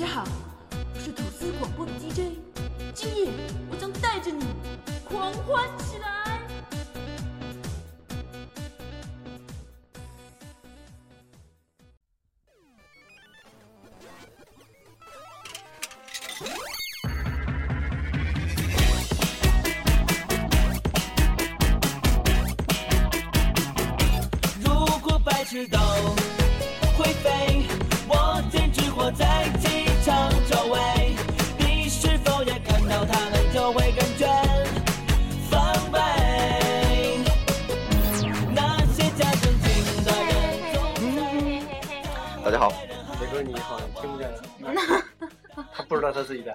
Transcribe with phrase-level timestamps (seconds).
[0.00, 0.24] 大家好，
[0.94, 2.38] 我是吐司广播的 DJ，
[2.94, 3.30] 今夜
[3.70, 4.46] 我将带着你
[5.04, 6.39] 狂欢起来。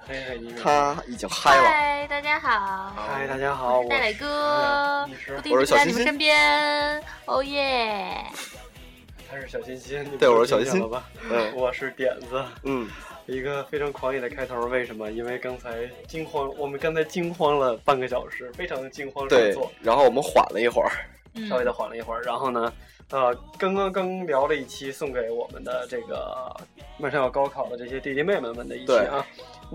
[0.08, 1.64] 他已经嗨了。
[1.64, 8.23] 嗨，大家好，嗨，大家好，我戴磊哥我是不定时在你们身边，哦耶！
[9.28, 11.09] 他是小欣欣，你对我是小欣欣听见了吧？
[11.31, 12.88] 嗯我是点子，嗯，
[13.26, 14.61] 一个非常狂野的开头。
[14.67, 15.11] 为什么？
[15.11, 19.72] 因为刚才惊慌，我们刚才惊慌了半个小时，非常惊慌失对措，。
[19.81, 20.92] 然后我们缓了一会儿，
[21.33, 22.72] 嗯稍微的缓了一会儿，然后呢，
[23.09, 26.56] 呃，刚刚刚聊了一期送给我们的这个
[27.00, 29.26] 马上要高考的这些弟弟妹妹们的一期啊，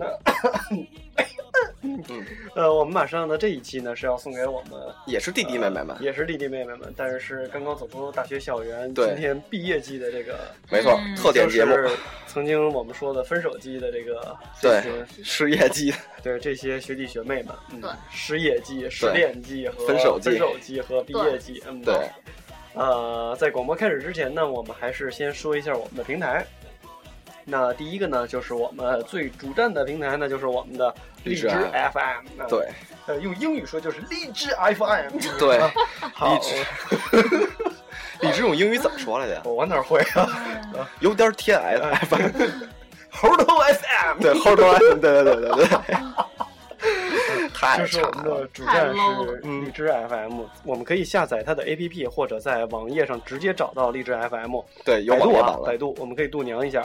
[2.54, 10.38] 呃，我们马上呢这一期呢是要送给我们也是弟弟妹妹们，也是弟弟妹妹们，但是是刚刚走出大学校园，今天毕业季的这个
[10.70, 11.90] 没错，嗯特点节目，就是
[12.26, 15.92] 曾经我们说的分手季的这个对这些失业季，
[16.22, 21.94] 对这些学弟学妹们，嗯对，失业季、失恋季和分手季分手季和毕业季，嗯，对，
[22.74, 26.44] 呃，在广播开始之前呢，我们还是先说一下我们的平台。
[27.44, 32.46] 那第一个呢，就是我们最主战的平台呢，就是我们的荔枝 FM。
[32.48, 32.68] 对，
[33.06, 35.18] 呃，用英语说就是荔枝 FM。
[35.38, 36.66] 对，荔，枝，
[38.20, 39.40] 荔枝用英语怎么说来着？
[39.50, 40.28] 我哪儿会啊？
[41.00, 41.58] 有点甜
[42.08, 42.30] FM，
[43.10, 44.20] 猴头 FM。
[44.20, 45.96] 对，后头 FM，对对对对对，
[47.52, 54.60] 太这是差我们的，主站是荔枝 FM，我们可以下载它的 APP，或者在网页上直接找到荔枝 FM。
[54.84, 56.82] 对，有百度啊网页版，百度，我们可以度娘一下，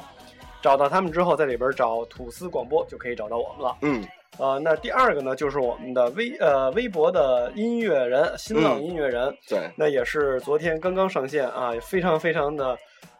[0.66, 3.78] 找到他们之后，在里边找吐司广播就可以找到我们了。
[3.84, 4.04] 嗯，
[4.40, 12.76] 呃，那第二个呢，就是我们的微呃微博的音乐人，新浪嗯音乐人，对，那也是昨天刚刚上线啊，也非常非常的。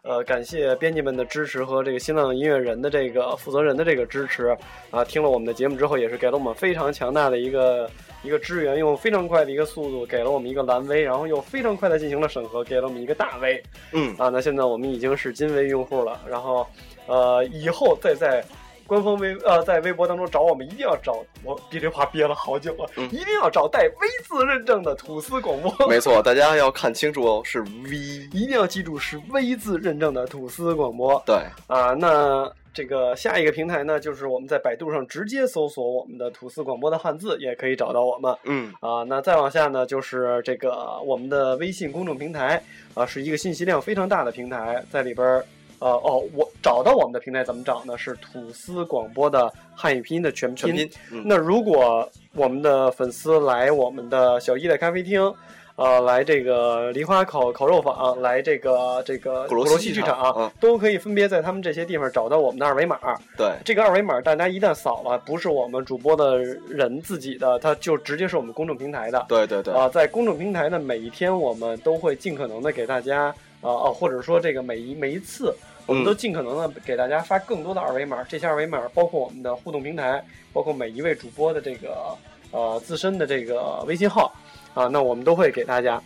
[0.08, 4.56] 呃，感谢编辑们的支持和这个新浪音乐人的这个负责人的这个支持
[4.92, 5.04] 啊！
[5.04, 7.90] 听了我们的节目之后，也是给了我们非常强大的一个
[8.22, 13.60] 一个支援，用非常快的一个速度给了我们一个蓝 V，然后又非常快的进行了审核，给了我们一个大 V
[13.94, 14.28] 嗯，啊！
[14.28, 16.64] 那现在我们已经是金 V 用户了，然后
[17.06, 18.44] 呃，以后再在
[18.86, 25.72] 官方微呃 在微博当中找我们，一定要找我憋这话憋了好久了，嗯一定要找带 V 字认证的吐司广播。
[25.88, 27.96] 没错，大家要看清楚哦，是 V，
[28.32, 31.36] 一定要记住是 V 字认证的吐司广播对，
[31.66, 31.94] 啊。
[31.94, 39.02] 那这个下一个平台呢，就是我们在百度上直接搜索我们的吐司广播的汉字，也可以找到我们嗯，啊。
[39.02, 42.62] 那再往下呢，就是这个我们的微信公众平台
[42.94, 45.44] 啊，是一个信息量非常大的平台，在里边儿。
[45.78, 47.96] 呃哦，我找到我们的平台怎么找呢？
[47.98, 50.66] 是吐司广播的汉语拼音的全拼。
[50.66, 55.32] 全拼，嗯，那如果我们的粉丝来我们的小一的咖啡厅，
[55.76, 62.98] 呃，来这个梨花烤烤肉坊，来这个这个鼓楼戏剧场嗯都可以分别在他们这些地方找到我们的二维码。
[63.36, 69.22] 对，这个二维码大家一旦扫了，不是我们主播的人自己的，它就直接是我们公众平台的。
[69.28, 73.34] 对对对，啊、在公众平台呢，每一天我们都会尽可能的给大家，
[73.66, 75.52] 啊、哦、或者说这个每一每一次，
[75.86, 78.22] 我们嗯都尽可能的给大家发更多的二维码。
[78.24, 82.16] 这些二维码包括我们的互动平台，包括每一位主播的这个
[82.52, 84.32] 呃自身的这个微信号
[84.74, 86.00] 啊，那我们都会给大家。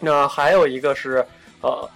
[0.00, 1.24] 那还有一个是
[1.62, 1.88] 呃，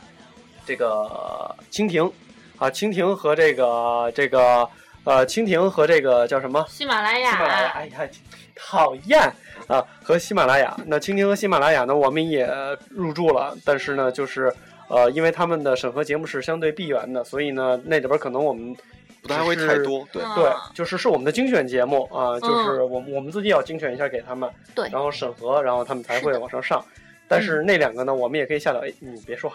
[0.65, 2.11] 这个蜻蜓
[2.59, 4.69] 啊，蜻蜓和这个这个
[5.05, 6.65] 呃，蜻蜓和这个叫什么？
[6.69, 8.11] 喜马拉喜马拉雅，雅，哎呀，
[8.55, 9.21] 讨厌
[9.69, 9.85] 啊！
[10.03, 12.49] 和喜马拉雅，那蜻蜓和喜马拉雅呢，我们也
[12.91, 14.53] 入驻了，但是呢，就是
[14.89, 18.75] 呃，因为他们的审核节目是相对闭源的，所以呢，那里边可能我们
[19.23, 20.35] 不太会太多，对，嗯。
[20.35, 24.89] 对，就是是我们的精选节目啊，就是我们我们自己要精选一下给他们，对。
[24.91, 26.85] 然后审核，然后他们才会往上上。
[27.29, 29.53] 但是那两个呢，我们也可以下到 A，你别说，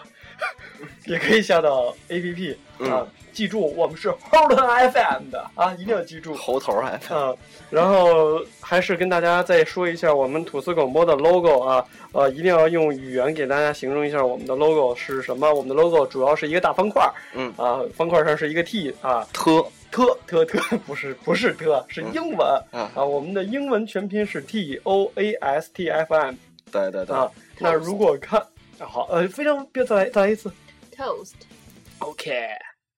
[1.06, 3.08] 也可以下到 A P P 啊嗯。
[3.34, 6.36] 记住，我们是 Hold FM 的啊，一定要记住。
[6.36, 7.36] 猴头还，嗯，
[7.68, 15.52] 然后还是跟大家再说一下我们吐司广播的 logo 啊，呃，一定要用语言给大家形容一下我们的 logo 是什么。
[15.52, 17.52] 我们的 logo 主要是一个大方块儿，嗯。
[17.56, 22.46] 啊，方块上是一个 T 啊，特，特特特不是不是特是英文。
[22.70, 26.36] 啊啊，我们的英文全拼是 T O A S T F M
[26.70, 27.28] 对对对，啊。
[27.58, 28.44] 那如果看
[28.78, 30.52] 好呃，非常别再来再来一次
[30.96, 32.48] toast，，OK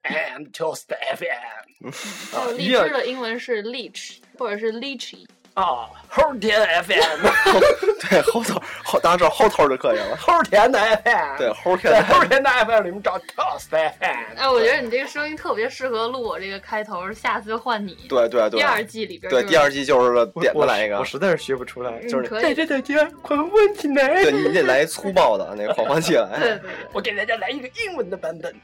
[0.05, 0.85] and toast
[1.17, 5.26] FM 荔枝的英文是 leech 或者是 lychee。
[5.56, 7.23] 啊，齁甜 FM，
[8.11, 10.14] 对，齁头后大家知道后头就可以了。
[10.14, 14.37] 齁甜的 FM，对，齁在甜齁甜的 FM 里面找 toast FM。
[14.37, 17.97] 哎，我觉得你这个声音特别适合录我这个开头，下次就换你。
[18.06, 24.23] 对对对第二季里边对，就是第二季就是点过来一个我，实在是学不出来，嗯就是可以带着大家狂欢起来。
[24.25, 26.29] 对你得来粗暴的那个狂欢起来。
[26.38, 28.55] 对对，我给大家来一个英文的版本，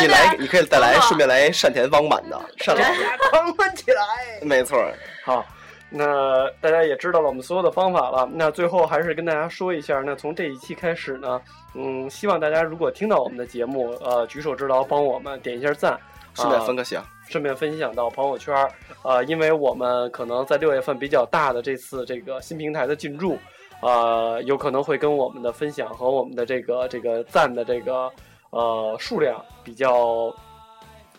[0.00, 2.94] 你来，你可以再来，顺便来单田芳版的，上来
[3.32, 4.00] 狂欢起来。
[4.42, 4.80] 没错。
[5.24, 5.44] 好，
[5.90, 8.28] 那大家也知道了我们所有的方法了。
[8.32, 11.40] 那最后还是跟大家说一下，那从这一期开始呢，
[11.74, 15.98] 嗯，希望大家如果听到我们的节目，呃，举手之劳帮我们点一下赞，
[16.34, 17.04] 顺便啊分个享。
[17.26, 18.70] 顺便分享到朋友圈儿，
[19.02, 23.38] 呃，因为我们可能在六月份比较大的这次这个新平台的进驻，
[23.80, 28.10] 呃，有可能会跟我们的分享和我们的这个这个赞的这个
[28.50, 30.30] 呃数量比较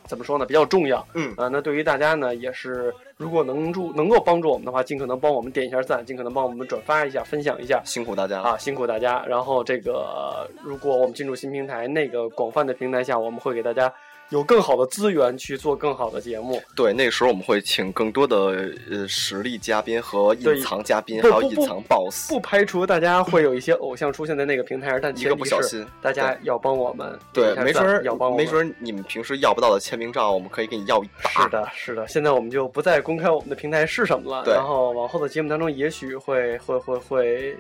[0.08, 0.46] 怎么说呢？
[0.46, 1.06] 比较重要。
[1.14, 7.82] 嗯啊、那对于大家呢，也是如果能助能够帮助我们的话，尽可能帮我们点一下赞，尽可能帮我们转发一下，分享一下。
[7.86, 8.42] 辛苦大家。
[8.42, 9.26] 啊，辛苦大家。
[9.28, 13.92] 然后这个，如果我们进入新平台，那个广泛的平台下，我们会给大家
[14.30, 16.62] 有更好的资源去做更好的节目。
[16.76, 22.30] 对，那时候我们会请更多的呃实力嘉宾和隐藏嘉宾，还有隐藏 BOSS。
[22.30, 28.44] 不排除大家会有一些偶像出现在那个平台上，但一个不小心大家要帮我们对，没准儿要帮我们。
[28.44, 31.50] 没准儿你们平时要不到的签名照，我们可以给你要一是。
[31.50, 32.08] 的，是的。
[32.08, 37.58] 现在我们就不再公开我们的平台是什么了，对然后往后的节目当中，也许会会会会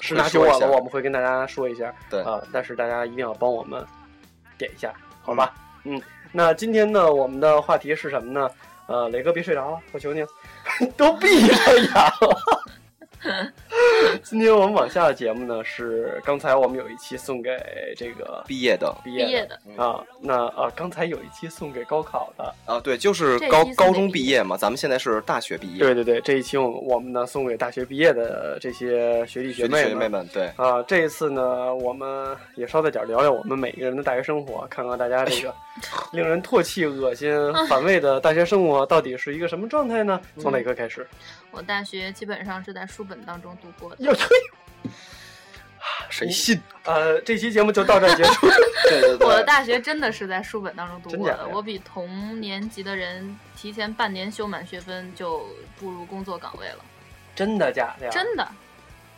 [0.00, 1.94] 十会说一下拿九稳了，我们会跟大家说一下。
[2.10, 3.84] 对啊、但是大家一定要帮我们
[4.58, 4.92] 点一下，
[5.22, 5.54] 好吧？
[5.56, 8.50] 嗯，嗯那今天呢，我们的话题是什么呢？
[8.86, 10.22] 呃，磊哥别睡着了，我求你，
[10.96, 12.62] 都闭上眼了。
[14.22, 17.50] 今天我们往下的节目呢是刚才我们有一期送给
[17.96, 18.94] 这个毕业的。
[19.04, 19.58] 毕业的。
[19.76, 35.54] 啊，那啊刚才有一期送给高考的，啊，对，就是高高中毕毕业嘛，咱们现在是大学毕业，对对对，这一期我我们呢送给大学毕业的这些学弟学妹学妹们，对，啊，这一次呢，我们也捎带脚聊聊我们每个人的大学生活，看看大家这个
[36.12, 37.32] 令人唾弃、恶心、
[37.68, 40.20] 反胃的大学生活到底是一个什么状态呢？
[40.40, 41.06] 从哪个开始？
[41.50, 44.04] 我大学基本上是在书本当中度过的。
[44.04, 44.90] 哟嘿，
[46.10, 46.60] 谁信？
[46.84, 48.46] 呃，这期节目就到这儿结束。
[48.88, 55.46] 对对对，我的大学真的是在书本当中度过的的，我比同年级的人提前半年修满学分就
[55.78, 56.84] 步入工作岗位了，
[57.34, 58.12] 真的假的呀？
[58.12, 58.46] 真的。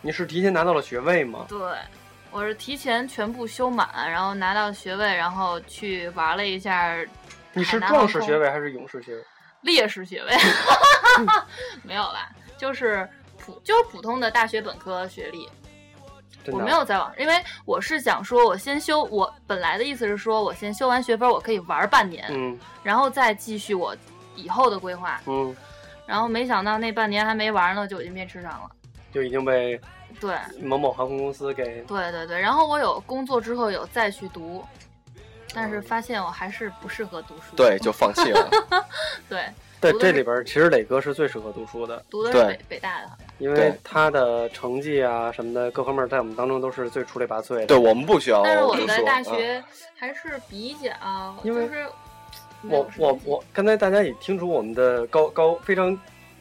[0.03, 1.47] 你是提前拿到了学位吗？
[1.49, 1.59] 对，
[2.31, 6.97] 我是提前全部修满，然后拿到学位，然后去玩了一下
[7.53, 9.23] 你是壮士学位还是勇士学位？
[9.63, 10.37] 烈士学位，
[11.83, 13.09] 没有啦，就是
[13.39, 15.49] 普就是普通的大学本科学历。
[16.47, 17.35] 我没有再往，因为
[17.67, 23.95] 我是想说，我先修，我本来的意思是说我先修完学分，我可以玩半年，嗯然后再继续我
[24.35, 25.21] 以后的规划。
[25.27, 25.55] 嗯，
[26.07, 28.71] 然后没想到那半年还没玩呢，就已经面试上了。
[29.13, 29.79] 就已经被
[30.19, 34.65] 对某某航空公司给对对对，然后我有工作之后有再去读，
[35.55, 37.57] 但是发现我还是不适合读书。
[37.57, 38.51] 对，就放弃了。
[39.29, 39.45] 对，
[39.81, 47.67] 对读的是这里边儿，其实磊哥是最适合读书的，读的是北北大的，因为他的成绩啊什么的各方面在我们当中都是最出类拔萃的。
[47.67, 48.87] 对我们不需要但是我读书。
[48.87, 49.65] 在大嗯学
[49.99, 51.87] 还是比较，因为就是
[52.63, 55.99] 我我我刚才大家也听出我们的高高非常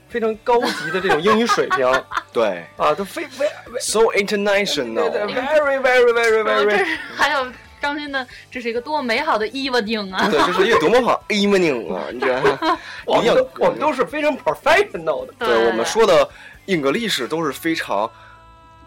[0.10, 1.90] 非常高级的这种英语水平
[2.34, 3.46] 对啊，都非非
[3.80, 5.10] ，so international。
[5.12, 7.48] very very very 说这 very 还有
[7.82, 10.28] 张鑫的，这是一个多么美好的 evening 啊！
[10.30, 12.04] 对，这是一个多么好 evening 啊！
[12.12, 12.80] 你知道吗？
[13.06, 15.34] 我们都我们都是非常 professional 的。
[15.40, 16.28] 对我们说的
[16.68, 18.10] English 都是非常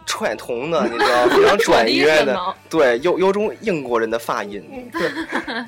[0.07, 5.11] 传统的， 你知道，非常专业的对，有有种英国人的发音，对，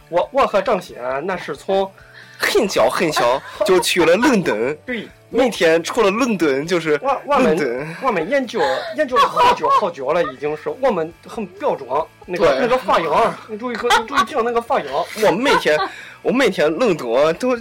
[0.09, 1.90] 我我和张鑫啊那是从
[2.38, 7.96] 很小很小就去了伦敦，对每天除了伦敦就是我我们。
[8.02, 8.60] 我们研究
[8.96, 11.88] 研究了好久好久了，已经是我们很标准
[12.26, 13.08] 那个那个发音，
[13.48, 14.86] 你注意 你注意听那个发音。
[15.24, 15.78] 我每天，
[16.22, 17.56] 我每天伦敦都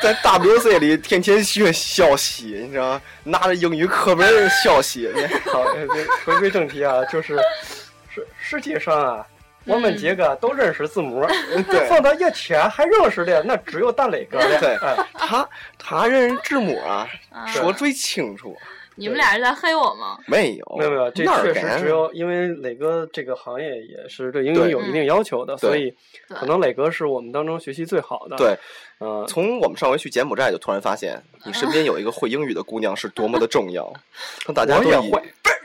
[0.00, 3.02] 在 WC 里天天学消息，你知道吗？
[3.24, 5.08] 拿着英语课本消息。
[5.52, 5.64] 好，
[6.24, 7.36] 回归正题啊，就是
[8.12, 9.26] 实实际上啊，
[9.68, 11.24] 我们几个都认识字母，
[11.70, 14.58] 对 放到一起还认识的那只有大磊哥了。
[14.58, 15.48] 对哎，他
[15.78, 18.56] 他认识字母啊，啊说最清楚。
[19.00, 20.18] 你们俩是在黑我吗？
[20.26, 25.94] 没有，没有没有，这确实只有因为磊哥这个行业也是对英语有一定要求的，所以
[26.28, 28.58] 可能磊哥是我们当中学习最好的。，对。
[29.00, 33.92] 嗯、从我们上回去柬埔寨，就突然发现你身边有一个会英语的姑娘是多么的重要。
[34.44, 35.12] 让大家都以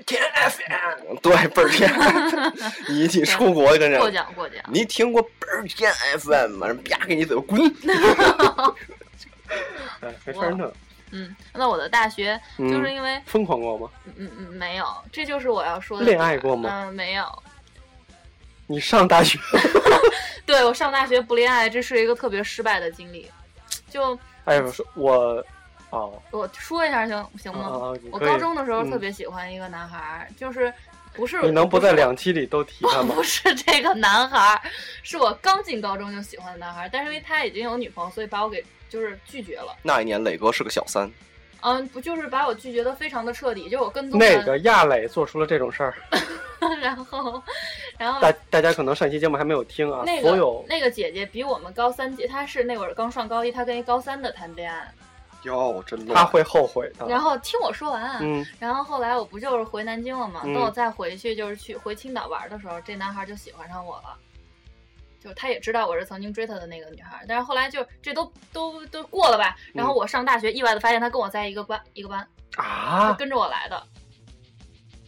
[0.04, 0.20] 我也会。
[0.20, 1.92] 倍儿甜 FM，对，倍儿甜。
[2.90, 4.64] 你你出国跟过人，奖过奖。
[4.72, 6.68] 你听过倍儿甜 FM 吗？
[6.68, 7.62] 人啪给你嘴巴滚！
[10.02, 10.72] 哎，没法弄。
[11.12, 13.88] 嗯，那我的大学嗯就是因为疯狂过吗？
[14.18, 16.06] 嗯嗯没有，这就是我要说的。
[16.06, 17.26] 恋爱过吗嗯，没有。
[18.66, 19.38] 你上大学，
[20.46, 23.30] 对我上大学不恋爱，这是一个特别失败的经历。
[23.90, 25.46] 就哎，我说我，
[25.94, 27.94] 哦，我说一下行行吗？
[28.12, 30.74] 我高中的时候嗯特别喜欢一个男孩儿，就是
[31.14, 33.22] 不是你能不在两期里都提他吗 不？
[33.22, 34.62] 是这个男孩儿，
[35.04, 39.76] 是我刚进高中就喜欢的男孩，但是因为他已经有女朋友，所以把我给就是拒绝了。
[39.84, 41.08] 那一年磊哥是个小三，
[41.62, 45.94] 嗯，不就是把我拒绝的非常的彻底，就我跟踪那个亚磊做出了这种事儿，
[46.82, 47.40] 然后，
[48.00, 54.92] 然后大大家可能上期节目还没有听啊，那个所有那个姐姐比我们高三届，她是那会儿刚上高一，她跟一高三的谈恋爱。
[55.44, 56.14] 哟，真的。
[56.14, 57.08] 他会后悔的。
[57.08, 60.42] 然后听我说完啊，嗯，然后后来我不就是回南京了吗？
[60.46, 64.18] 嗯等我再回去，就是去回青岛玩的时候，这男孩就喜欢上我了。
[65.20, 69.56] 就他也知道我是曾经追他的那个女孩，但是后来就这都都都过了吧。
[69.74, 73.82] 然后我上大学，意外的发现他跟我在一个班一个班，他啊，跟着我来的。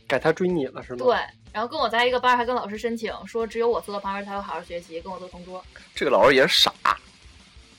[0.07, 0.99] 改他追你了是吗？
[1.03, 1.15] 对，
[1.51, 5.61] 然后跟我在一个班，还跟老师申请说只有我坐到旁边才会好好学习，跟我做同桌
[5.93, 6.71] 这个老师也是傻，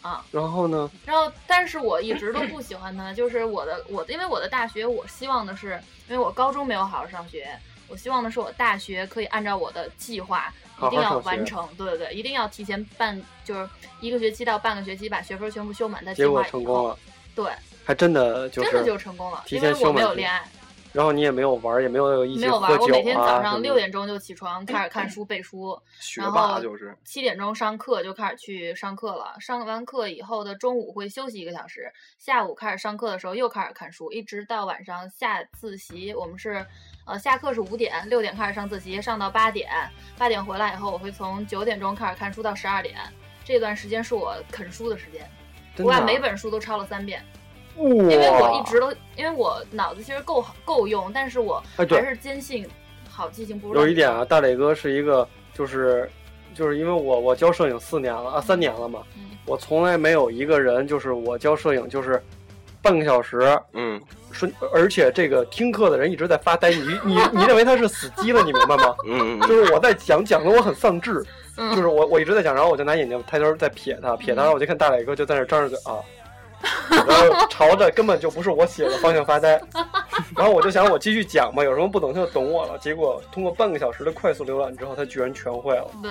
[0.07, 0.25] 啊。
[0.31, 0.91] 然后呢？
[1.05, 7.49] 然后，但是我一直都不喜欢他， 就是我的我的，因为我的大学，我希望的是，因为我高中没有好好上学，
[7.89, 10.53] 我希望的是我大学可以按照我的计划，
[10.87, 13.69] 一定要完成，对对对，一定要提前半，就是
[14.01, 16.99] 一个学期到半个学期把学分全部修满，再计结果划以后，成功了，
[17.35, 17.53] 对，
[17.85, 20.45] 还真的就真的，就成功了，因为我没有恋爱，
[20.97, 26.97] 然后你也没有玩儿，也没有一起没有玩，我每天早上六点钟就起床，开始看书背书，学然后霸就是。
[27.05, 36.15] 七点钟上课就开始去上课了，上完课以后的中午会休息一个小时，下午开始上课的时候又开始看书，一直到晚上下自习。
[36.15, 36.65] 我们是，
[37.05, 39.69] 呃，下课是五点，六点开始上自习，上到八点，
[40.17, 42.97] 八点回来以后，我会从九点钟开始看书到十二点，
[43.45, 45.31] 这段时间是我啃书的时间，
[45.77, 47.27] 我把每本书都抄了三遍，哇，
[47.79, 52.67] 因为我一直都，因为我脑子其实够好够用，但是我还是坚信
[53.11, 56.11] 好记性不如有一点啊，大磊哥是一个就是
[56.55, 59.23] 就是因为我我教摄影四年了啊三年了嘛，嗯。
[59.47, 62.21] 我从来没有一个人就是我教摄影就是
[62.83, 64.01] 半个小时嗯，
[64.33, 68.97] 瞬，而且这个听课的人一直在发呆，你你你认为他是死机了，你明白吗？
[69.07, 71.25] 嗯嗯就是我在讲讲的我很丧志，
[71.59, 71.77] 嗯。
[71.77, 75.99] 就是我我一直在讲，然后我就拿眼睛抬头在瞥他，瞥他，然后我就看大磊哥就在那张着嘴啊，
[76.91, 79.61] 然后朝着根本就不是我写的方向发呆，
[80.37, 82.79] 然后我就想我继续讲嘛，有什么不懂他就懂我了。
[82.79, 86.11] 结果通过半个小时的快速浏览之后，他居然全会了，对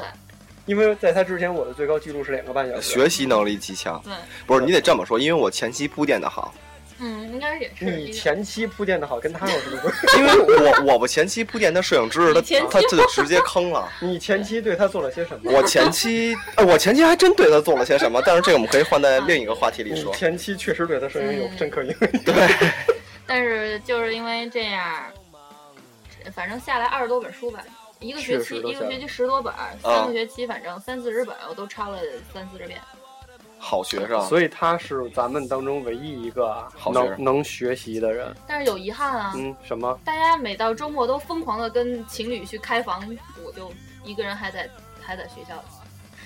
[0.66, 2.82] 因为在他之前我的最高记录是两个半小时。
[2.82, 4.02] 学习能力极强。
[4.04, 4.14] 对，
[4.48, 6.54] 不是你得这么说，因为我前期铺垫的好，
[7.00, 10.08] 嗯，应该也是你前期铺垫的好，跟他有什么关系？
[10.18, 13.92] 因为我我不前期铺垫的摄影知识，他他他就直接坑了。
[14.00, 15.52] 你前期对他做了些什么？
[15.52, 20.14] 我前期，呃我前期还真对他做了些什么，但是这个我们可以换在另一个话题里说。
[20.16, 22.10] 前期确实对他摄影有嗯深刻影响。
[22.24, 22.72] 对
[23.28, 25.04] 但是就是因为这样，
[26.34, 27.62] 反正下来二十多本书吧，
[28.00, 32.00] 一个学期一个学期十多本，三个学期反正三四十本，我都抄了
[32.34, 32.80] 三四十遍。
[33.58, 38.36] 好学生，所以他是咱们当中唯一一个啊好学能能学习的人。
[38.48, 40.00] 但是有遗憾啊，嗯，什么？
[40.06, 43.04] 大家每到周末都疯狂的跟情侣去开房，
[43.46, 43.72] 我就
[44.04, 44.70] 一个人还在
[45.02, 45.56] 还在学校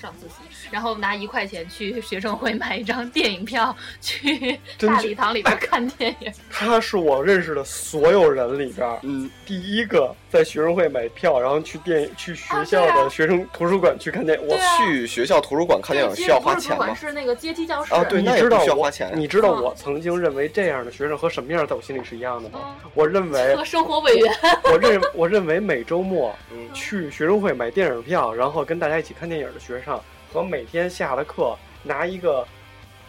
[0.00, 0.34] 上自习，
[0.70, 6.32] 然后拿一块钱去学生会买一张电影票，去大礼堂里边看电影。
[6.50, 14.46] 他是我认识的所有人里边，嗯，第一个在学生会买票，然后去电影去学校的学生图书馆去看电影。
[14.46, 16.94] 我去学校图书馆看电影需要花钱吗？
[16.94, 17.92] 是那个阶梯教室。
[17.94, 22.60] 啊对那也你知道需要我花钱你知道嗯我曾经认为这样的学生和什么样在我心里是一样的吗？
[22.64, 24.32] 嗯我认为 和生活委员。
[24.64, 29.89] 我认我认为每周末嗯去学生会买电影票，然后跟大家一起看电影的学生，
[30.32, 32.46] 和每天下了课拿一个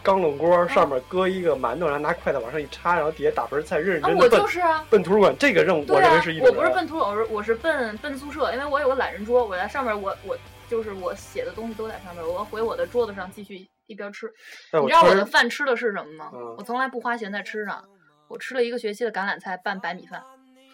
[0.02, 5.34] 钢笼锅，上面搁一个馒头，然后拿筷子往上一插，然后底下打盆菜，认真真的奔就是啊，奔图书馆。
[5.38, 10.36] 这个任务我认为是一，种我不是人奔图书馆，我是我是奔奔宿舍，因为我有个懒人桌，我在上面，我我
[10.68, 14.26] 就是我写的东西都在上面，我要回我的桌子上继续一边吃。
[14.72, 16.30] 你知道我的饭吃的是什么吗？
[16.34, 17.84] 嗯我从来不花钱在吃上，
[18.28, 20.20] 我吃了一个学期的橄榄菜拌白米饭，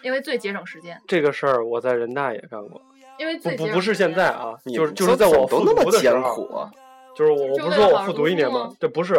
[0.02, 2.81] 因为最节省时间，这个事儿我在人大也干过，
[3.19, 6.71] 因为不最不不是现在，啊，你就是就是在我复怎么都那么读的时候，艰苦啊！
[7.17, 8.71] 就是我我不是说我复读一年吗？
[8.81, 9.15] 这不是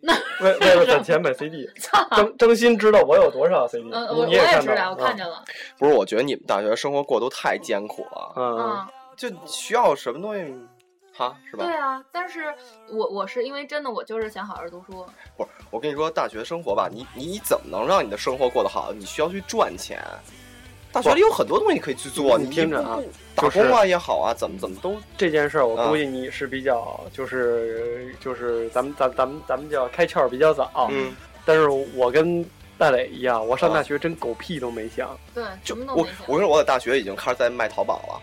[0.00, 1.68] 那为为了攒钱买 CD，
[2.10, 5.44] 张张鑫知道我有多少 CD，嗯，我我你也看到知道，我看啊见了，
[5.78, 8.86] 不是，我觉得你们大学生活过都太艰苦了，嗯。
[9.14, 10.42] 就需要什么东西，
[11.14, 11.74] 哈，是吧对？
[11.76, 12.52] 啊，但是
[12.90, 15.06] 我我是因为真的我就是想好好读书，
[15.36, 18.90] 不是，我跟你说，大学生活吧，你你你怎么能让你的生活过得好？
[18.90, 20.02] 你需要去赚钱。
[20.92, 22.98] 大学里有很多东西可以去做，你你听着啊
[23.34, 24.76] 不打工啊也好啊，怎么怎么。
[24.82, 25.88] 都这件事儿，我啊。
[25.88, 32.44] 估计你是比较，就是就是咱们咱咱们咱们叫开窍比较早，嗯，但是我跟
[32.76, 33.74] 大磊一样，我上啊。
[33.74, 36.12] 大学真狗屁都没想，对，就我什么都没想。
[36.26, 38.22] 我跟你说，我在大学已经开始在卖淘宝了。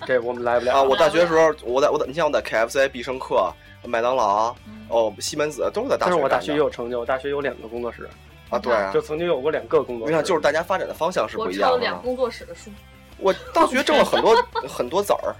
[0.06, 0.82] 这我们来不了啊！
[0.84, 3.52] 我大学的时候，我在我在你像我在 KFC、必胜客、
[3.84, 4.86] 麦当劳、嗯。
[4.88, 6.10] 哦西门子都是在大学。
[6.12, 8.08] 但是我大学也有成就，我大学有两个工作室，
[8.50, 10.12] 啊，对啊，就曾经有过两个工作室。
[10.12, 11.70] 你看，就是大家发展的方向是不一样的嘛。
[11.70, 12.70] 抄了两工作室的书，
[13.18, 14.34] 我大学挣了很多
[14.68, 15.34] 很多子儿，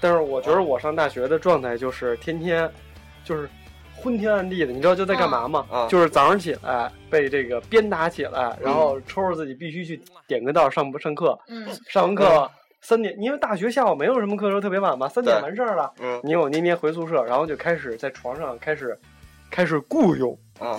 [0.00, 2.70] 但是我觉得我上大学的状态就是天天
[3.24, 3.48] 就是
[3.96, 5.66] 昏天暗地的，你知道就在干嘛吗？
[5.70, 18.98] 啊就是早上起来被这个鞭打起来，然后抽着自己必须去点个道上不上课，嗯，上完课三点，因为大学下午没有什么课时候特别晚嘛，三点完事儿了，嗯你我捏捏回宿舍，然后就开始在床上开始
[19.50, 20.76] 开始雇佣，啊，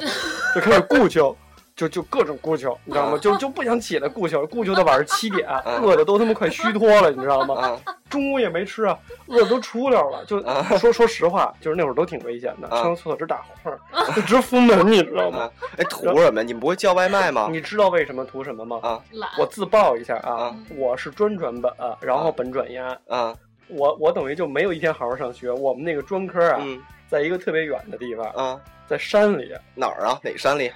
[0.54, 1.36] 就开始雇 求。
[1.76, 3.16] 就就各种顾求，你知道吗？
[3.16, 7.56] 啊就就不想起来顾求，顾求到晚上七点，啊饿的都他妈快虚脱了，你知道吗？
[7.60, 7.80] 啊
[8.10, 10.24] 中午也没吃啊，饿的都出溜了。
[10.26, 13.78] 就啊说说实话，就是那会儿都挺危险的，啊上厕所直打晃
[14.26, 15.52] 直扶门，你知道吗啊？！
[15.78, 16.42] 哎，图什么？
[16.42, 17.50] 你们不会叫外卖吗？
[17.52, 18.80] 你知道为什么图什么吗？
[18.82, 19.30] 啊懒。
[19.38, 22.98] 我自曝一下啊啊，我是专转本，然后啊本转押。
[23.10, 23.36] 啊
[23.68, 25.52] 我我等于就没有一天好好上学。
[25.52, 26.80] 我们那个专科啊，嗯
[27.10, 30.20] 在一个特别远的地方，啊，在山里，哪儿啊？
[30.24, 30.72] 哪山里？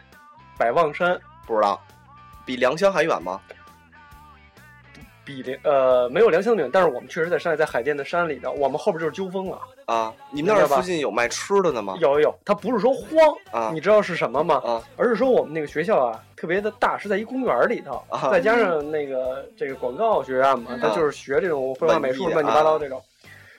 [0.59, 1.81] 百望山，不知道，
[2.45, 3.39] 比良乡还远吗？
[5.23, 9.59] 比良呃没有良乡远，但是我们确实在山里，在海淀的山里头，我们后边就是鸠峰了。
[9.85, 11.95] 啊，你们那儿附近有卖吃的的吗？
[11.99, 13.09] 有有有，它不是说荒，
[13.51, 14.61] 啊你知道是什么吗？
[14.65, 23.01] 啊而是说我们那个学校啊特别的大，是在一公园里头，啊再加上那个这个广告学院嘛，嗯它就是学这种绘画美术乱七八糟啊这种，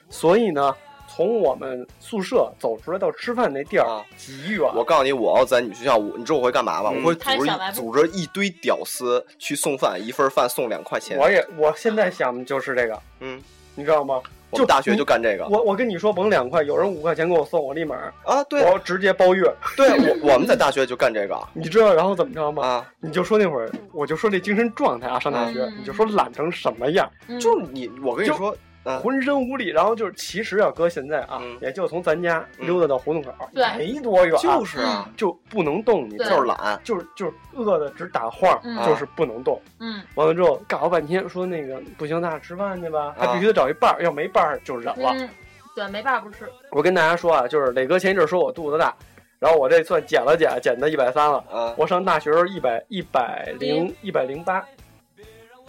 [0.09, 0.75] 所以呢，
[1.21, 4.67] 从我们宿舍走出来到吃饭那地儿啊极远。
[4.73, 6.89] 我告诉你，我要在你们学校，我你知道我会干嘛吗？
[6.91, 11.19] 嗯我会组织组织一堆屌丝去送饭，一份饭送两块钱。
[11.19, 13.39] 我也我现在想的就是这个，嗯，
[13.75, 14.19] 你知道吗？
[14.49, 19.43] 我们大学就干这个我我跟你说，甭两块，有人五块钱给我送，我立马啊，对我直接包月。
[19.77, 19.87] 对，
[20.23, 22.65] 我我们在大学就干这个 你知道然后怎么着吗？
[22.65, 29.69] 啊，你就说那会儿，我就说这精神状态啊，上大学，嗯你就说懒成什么样，嗯就是你，我跟你说，啊，浑身无力。
[29.69, 39.61] 然后就是，其实要搁现在啊，嗯也就从咱家嗯溜达到胡同口，对没多远，就是啊，就不能动，你知对道吗就是懒，就是就是饿的直打晃，嗯就是不能动。
[39.79, 45.11] 嗯完了之后尬了半天，说那个不行，咱俩吃饭去吧，还啊必须得找一伴儿，要没伴儿就忍了。
[45.15, 45.29] 嗯，
[45.75, 46.49] 对，没办法不吃。
[46.71, 48.95] 我跟大家说啊，就是磊哥前一阵说我肚子大，
[49.39, 51.43] 然后我这算减了减，减到一百三了。
[51.51, 54.63] 啊我上大学时候一百一百零一百零八，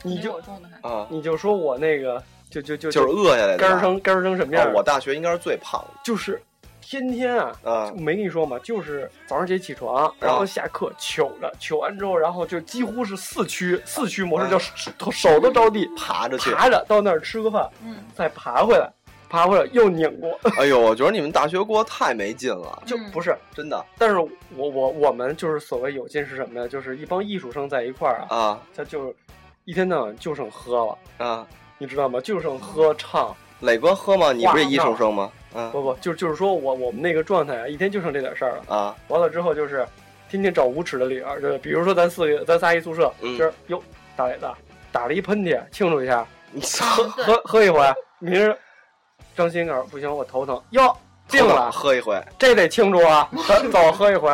[0.03, 0.89] 你就我重的还。
[0.89, 3.69] 啊，你就说我那个就就就就是饿下来的吧。
[3.69, 4.71] 干儿成干儿成什么样？
[4.75, 6.41] 我大学应该是最胖的就是
[6.81, 16.51] 天天啊，啊没跟你说嘛，就是早上起起床，然后下课糗着，糗完之后，然后就几乎是四驱四驱模式，啊叫手手都着地，爬着去。
[16.53, 18.93] 爬着到那儿吃个饭，嗯，再爬回来，
[19.31, 23.35] 爬回来又拧过，哎呦，我觉得你们大学过得太没劲了， 就嗯不是。
[23.55, 26.69] 真的但是我我我们就是所谓有劲是什么呀？
[26.69, 29.15] 就是一帮艺术生在一块儿啊，啊他就
[29.65, 31.47] 一天到晚就剩喝了，啊！
[31.83, 32.21] 你知道吗？
[32.21, 34.33] 就剩喝唱，磊哥喝吗？
[34.33, 35.29] 你不是艺术生吗？
[35.53, 38.75] 嗯不不，就就是说我我们那个状态啊，一天就剩这点事儿了。
[38.75, 39.85] 啊完了之后就是
[40.31, 43.83] 天天找无耻的理由，就是比如说咱四个咱仨一宿舍，嗯今儿哟
[44.15, 44.49] 大磊子
[44.93, 47.81] 打了一喷嚏，庆祝一下，你操，对喝喝一回。
[48.21, 48.57] 明儿
[49.35, 50.97] 张鑫告诉不行，我头疼，哟
[51.29, 53.29] 病了，喝一回这得庆祝啊！
[53.49, 54.31] 咱走喝一回。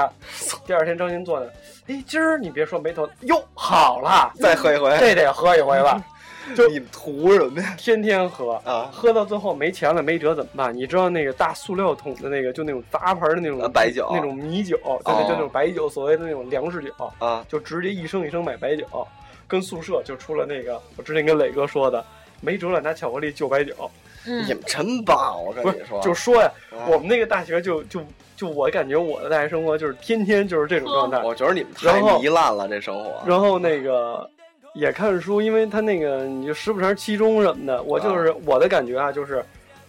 [0.66, 1.46] 第二天张鑫坐那，
[1.94, 6.00] 哎，今儿你别说没头，哟好了，再喝一回，这得喝一回吧。
[6.54, 7.74] 就你们图什么呀？
[7.78, 10.74] 天天喝啊喝到最后没钱了没辙怎么办？
[10.76, 18.87] 你知道那个大塑料桶的那个，就那种杂牌的那种啊白酒那种米酒，对对，就那种白酒，所谓的那种粮食酒，啊就直接一升一升买白酒，
[19.46, 22.04] 跟宿舍就出了那个，我之前跟磊哥说的，
[22.40, 23.74] 没辙了拿巧克力就白酒，
[24.26, 25.42] 嗯你们真棒！
[25.44, 28.00] 我跟你说，就说呀，啊我们那个大学就就
[28.37, 33.22] 就我感觉我的大学生活就是天天就是这种状态，我觉得你们太糜烂了，这生活。
[33.26, 34.28] 然后那个
[34.74, 39.44] 也看书，因为他那个你就时不常期中什么的，我就是、我的感觉啊，就是，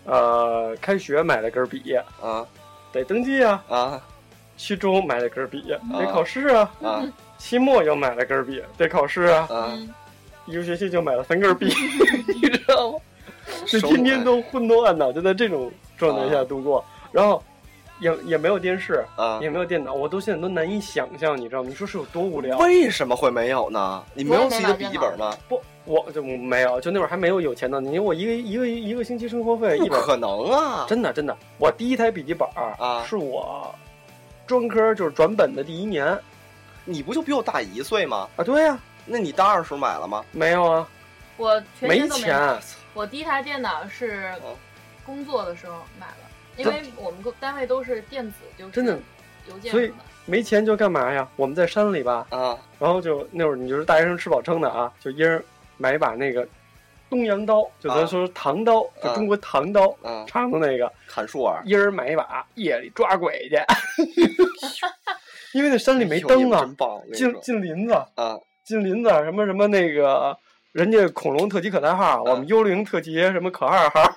[0.06, 2.46] 呃，开学买了根笔，啊。
[2.92, 4.02] 得登记啊；啊。
[4.58, 5.62] 期中买了根笔，
[5.94, 7.04] 得考试啊；啊。
[7.38, 9.48] 期末又买了根笔，得考试啊。
[10.46, 11.72] 一个学期就买了三根笔，
[12.34, 12.98] 你知道吗？
[13.68, 17.44] 就天天都混头暗脑，就在这种状态下度过，然后
[18.00, 21.70] 也也没有电视，啊也没有电脑，我都现在都难以想象，你知道吗？
[21.70, 22.58] 你说是有多无聊？
[22.58, 24.04] 为什么会没有呢？
[24.14, 25.36] 你没有自己的笔记本吗？
[25.48, 27.82] 不，我就没有，就那会儿还没有有钱呢。
[27.82, 30.86] 你我一个一个一个星期生活费一百，不可能啊！
[30.88, 33.74] 真的真的，我第一台笔记本儿啊是我
[34.48, 36.18] 专科就是转本的第一年
[36.86, 38.28] 你不就比我大一岁吗？
[38.36, 40.24] 啊，对呀、那你大二时候买了吗？
[40.32, 40.88] 没有啊，
[41.38, 42.08] 我全没。
[42.08, 42.58] 钱。
[42.94, 44.56] 我第一台电脑是哦
[45.06, 46.29] 工作的时候买了，
[46.60, 48.98] 因为我们单位都是电子，就是真的。
[49.48, 49.92] 邮件所以。
[50.26, 51.28] 没钱就干嘛呀？
[51.38, 55.44] 我们在山里吧，啊，然后就那会儿你就是大学生吃饱撑的啊，就一人
[55.78, 56.48] 买一把那个
[57.10, 59.16] 东洋刀，就咱啊说唐刀，就啊。
[59.16, 63.58] 中国唐刀，啊，长的那个，砍树啊，一人买一把，夜里抓鬼去。
[65.58, 66.70] 因为那山里没灯啊
[67.12, 70.38] 进进林子，啊，进林子什么什么那个，
[70.74, 74.14] 人家恐龙特级可代号，我们幽灵特级什么可二号，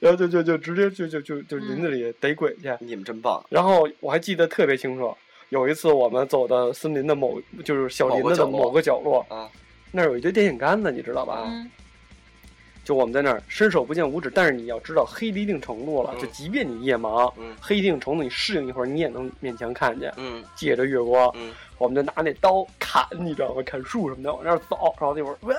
[0.00, 2.72] 然后就就就直接就就就就林子里逮鬼去。
[2.80, 5.16] 你们真棒，然后我还记得特别清楚，
[5.48, 9.48] 有一次我们走到森林的某就是小林子的某个角落，啊
[9.90, 11.44] 那儿有一堆电线杆子，你知道吧？
[11.46, 11.70] 嗯，
[12.84, 20.12] 就我们在那儿伸手不见五指，但是你要知道黑到一定程度了，嗯就即便你夜盲，嗯黑一定程度你适应一会儿，你也能勉强看见。
[20.18, 23.62] 嗯借着月光，嗯我们就拿那刀砍，你知道吗？
[23.64, 25.54] 砍树什么的，往那儿走，然后那会儿喂，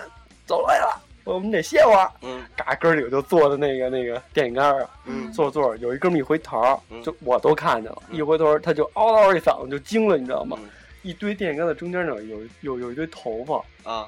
[0.45, 1.01] 走来了，
[1.33, 2.11] 我们得歇会儿。
[2.21, 2.43] 嗯。
[2.55, 5.31] 嘎，哥儿几个就坐在那个那个电线杆儿啊，嗯。
[5.31, 8.17] 坐着坐着，有一哥们一回头嗯，就我都看见了，嗯。
[8.17, 10.57] 一回头他就嗷嗷一嗓子就惊了，你知道吗？
[10.61, 10.69] 嗯。
[11.01, 14.07] 一堆电线杆子中间呢有有有一堆头发，啊，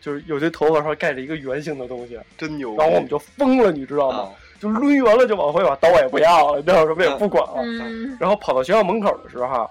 [0.00, 4.18] 就是有堆头发上盖着一个圆形的东西，真牛，然后我们就疯了，你知道吗？
[4.18, 4.30] 啊。
[4.60, 7.62] 就抡圆了就往回把刀也不要了，你知道什么也不管了。
[7.62, 9.66] 嗯，然后跑到学校门口的时候，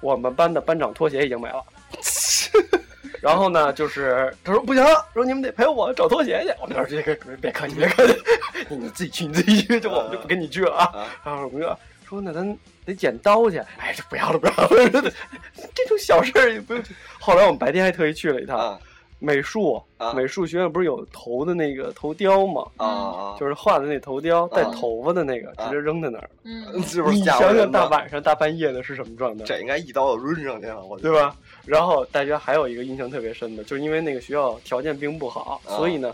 [0.00, 1.62] 我们班的班长拖鞋已经没了。
[3.22, 6.52] 然后呢，就是他说不行，说你们得陪我找拖鞋去。
[6.60, 8.20] 我们说这个别客气，别客气，
[8.68, 10.84] 你 你自己去，你自己去，就我们就不跟你去了啊。
[10.92, 13.58] 啊然后我们说说那咱得剪刀去。
[13.78, 14.90] 哎，这不要了，不要了，
[15.72, 16.82] 这种小事儿也不用。
[17.20, 18.78] 后来我们白天还特意去了一趟啊
[19.22, 22.66] 美术啊，美术学院不是有头的那个头雕吗？
[22.76, 26.28] 啊啊，就是画的那头雕带啊头发的那个，直接扔在那儿。
[26.42, 27.70] 嗯， 是不是你想想？
[27.70, 29.44] 大晚上大半夜的是什么状态？
[29.44, 31.36] 这应该一刀就抡上去了，我对吧？
[31.64, 36.12] 然后大家还有一个印象特别深的，就是因为那个学校条件并不好，啊所以呢，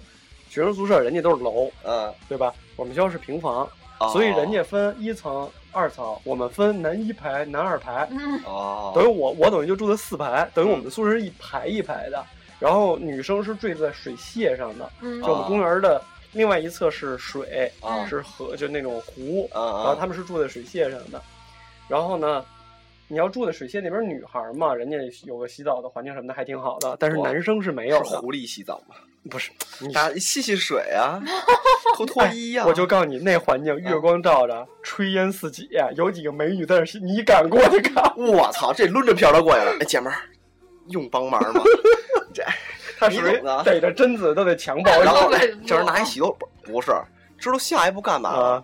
[0.50, 2.52] 学生宿舍人家都是楼，嗯，对吧？
[2.76, 3.66] 我们学校是平房，
[4.00, 12.22] 哦所以人家分一层、二层，我们分南一排、南二排，嗯，哦，等于我我等于就住在四排，等于我们的宿舍是一排一排的。
[12.58, 15.22] 然后女生是坠在水榭上的，嗯。
[15.22, 21.20] 就我们公园的另外一侧是水，啊是河，就那种湖，啊啊，然后他们是住在水榭上的，
[21.88, 22.44] 然后呢，
[23.08, 28.94] 你要住在水榭那边，女孩嘛，人家有个洗澡的环境什么的还挺好的，但是男生是没有的，是狐狸洗澡吗，
[29.30, 31.22] 不是，你大家吸吸水啊，
[31.96, 38.04] 脱脱衣呀，我就告诉你，那环境月光照着，炊烟四起，有几个美女在那洗，你敢过去看？
[38.16, 40.18] 我操，这抡着瓢都过来了，哎，姐们儿，
[40.88, 41.62] 用帮忙吗？
[42.32, 42.44] 这
[42.98, 46.32] 他属于逮着贞子都得强暴然后下 这人拿一洗头，
[46.64, 46.92] 不不是，
[47.38, 48.62] 知道下一步干嘛？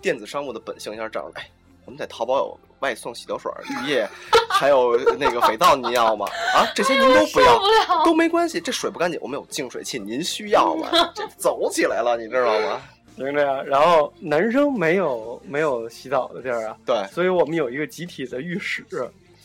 [0.00, 1.48] 电子商务的本性一下这样，哎，
[1.84, 4.08] 我们在淘宝有外送洗头水、浴液，
[4.48, 6.26] 还有那个肥皂，您要吗？
[6.54, 10.88] 啊，这些您都不受要不，都没关系，这水不干净，我们有净水器，您需要吗？
[11.14, 12.80] 这走起来了，你知道吗？
[13.18, 13.66] 明这样。
[13.66, 18.86] 然后男生没有没有洗澡的地儿啊，对，所以我们有一个集体的浴室，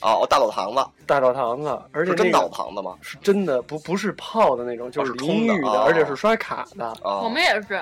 [0.04, 0.86] 哦，大澡堂子。
[1.06, 2.96] 大澡堂子，而且是真那个澡堂子吗？
[3.02, 7.82] 是真的，不不是泡的那种，就是淋浴的，哦而且是刷卡的，啊，我们也是，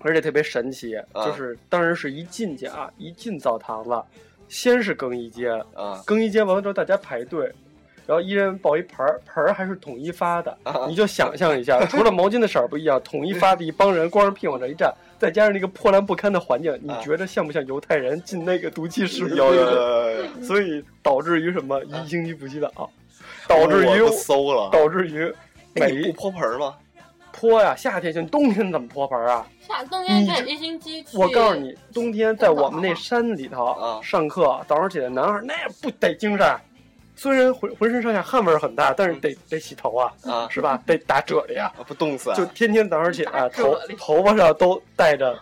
[0.00, 1.24] 而且特别神奇，啊。
[1.24, 4.02] 就是当时是一进去啊，一进澡堂子，
[4.48, 6.02] 先是更衣间，啊。
[6.04, 7.44] 更衣间完了之后大家排队，
[8.06, 10.86] 然后一人抱一盆儿，盆儿还是统一发的，啊。
[10.88, 19.28] 你就想象一下，除了毛巾的色儿不一样，统一发的一帮人光着屁往这一站，再加上那个破烂不堪的环境，你啊觉得像不像犹太人进那个毒气室？
[19.28, 21.78] 有有有有有，所以导致于什么？
[21.84, 22.90] 一星期不洗澡，
[23.46, 24.70] 导致于馊了。
[24.72, 25.30] 导致于
[25.74, 26.74] 每一哎你不泼盆儿吗？
[27.32, 29.46] 泼呀，夏天行，冬天怎么泼盆儿啊？
[29.60, 31.04] 夏冬天一星期。
[31.12, 36.56] 我告诉你，冬天在我们那山里头啊上课，早上起来男孩那不得精神，
[37.20, 40.82] 虽然浑浑身上下汗味儿很大，但是得得洗头啊，啊，是吧？
[40.86, 45.38] 得打啫喱啊，啊不冻死啊，就天天早上起来打头头发上都带着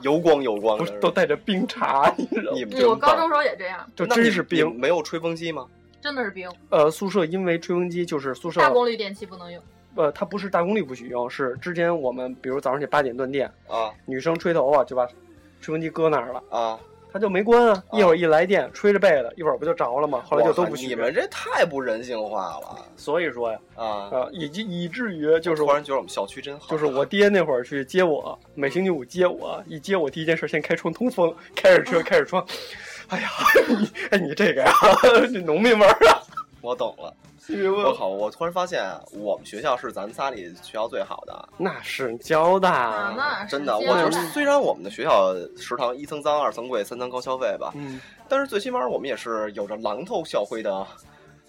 [0.00, 2.64] 油光油光不的，是都带着冰碴， 你知道吗你？
[2.64, 2.96] 们嗯我。
[2.96, 4.76] 高中时候也这样，就真是冰。
[4.76, 5.64] 没有吹风机吗？
[6.00, 9.62] 真的是冰，呃，宿舍因为吹风机就是宿舍大功率电器不能用。
[9.94, 15.06] 呃，它不是大功率不许用，是之前我们比如早上起八点断电，啊女生吹头发就把
[15.60, 16.76] 吹风机搁那儿了，啊！
[17.12, 17.84] 它就没关啊。
[17.90, 20.22] 啊一会儿一来电，吹着被子，一会儿不就着了吗？
[20.26, 20.86] 后来就都不去。
[20.86, 23.84] 你们这太不人性化了所以说呀，啊！
[24.10, 32.44] 啊，以及以至于就是突然觉得我们小区真好，就是我爹那会儿去接我，每星期五接我，一接我第一件事先开窗通风，开着车开着窗。
[33.08, 33.28] 哎呀，
[33.68, 34.72] 你哎你这个呀，
[35.32, 36.19] 这农民味儿啊！
[36.60, 37.14] 我懂了。
[37.74, 38.06] 我靠！
[38.06, 43.76] 我突然发现我们学校是咱仨里学校最好的，那是交大，那是真的。
[43.76, 50.86] 我觉得虽然我们的学校食堂一层脏二层贵三层高消费吧，嗯，但是最起码我们也是有着榔头校徽的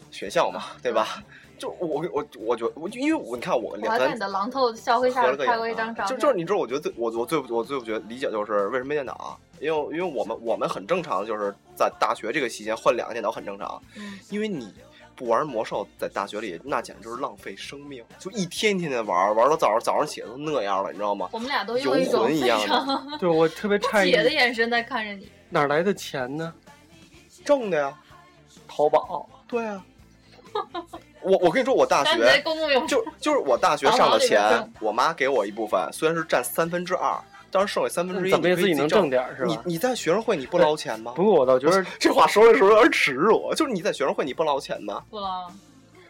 [0.10, 1.22] 学校嘛，对吧？
[1.60, 6.08] 就我我我觉得我因为我你看我我两在你的榔头校徽下拍过一张照片。
[6.08, 14.74] 就就是你知道，我觉得最我我最我最不觉得理解就是为什么没电脑，因为因为我们我们很正常，就是在大学这个期间换两个电脑很正常，嗯，因为你
[15.22, 21.30] 不玩魔兽，在大学里那简直就是浪费生命，就一天一天的玩，玩到早上早上起来都那样了，你知道吗？
[21.32, 25.30] 我们俩都游用一种非魂一样的常 对我特别不诧解的，眼神在看着你。
[25.48, 26.52] 哪来的钱呢？
[27.46, 27.96] 挣的呀，
[28.68, 29.30] 淘宝。
[29.48, 29.86] 对啊。
[31.22, 32.44] 我我跟你说，我大学
[32.88, 37.16] 就就是我大学上的钱，我妈给我一部分，虽然是占三分之二，
[37.52, 39.22] 但是剩下三分之一，怎么也自己能挣点。
[39.22, 39.48] 儿是吧？
[39.66, 41.14] 你你在学生会你不捞钱吗？
[41.16, 45.04] 不过我倒觉得 这话说的时候有点耻辱，就是你在学生会你不捞钱吗？
[45.10, 45.52] 不捞。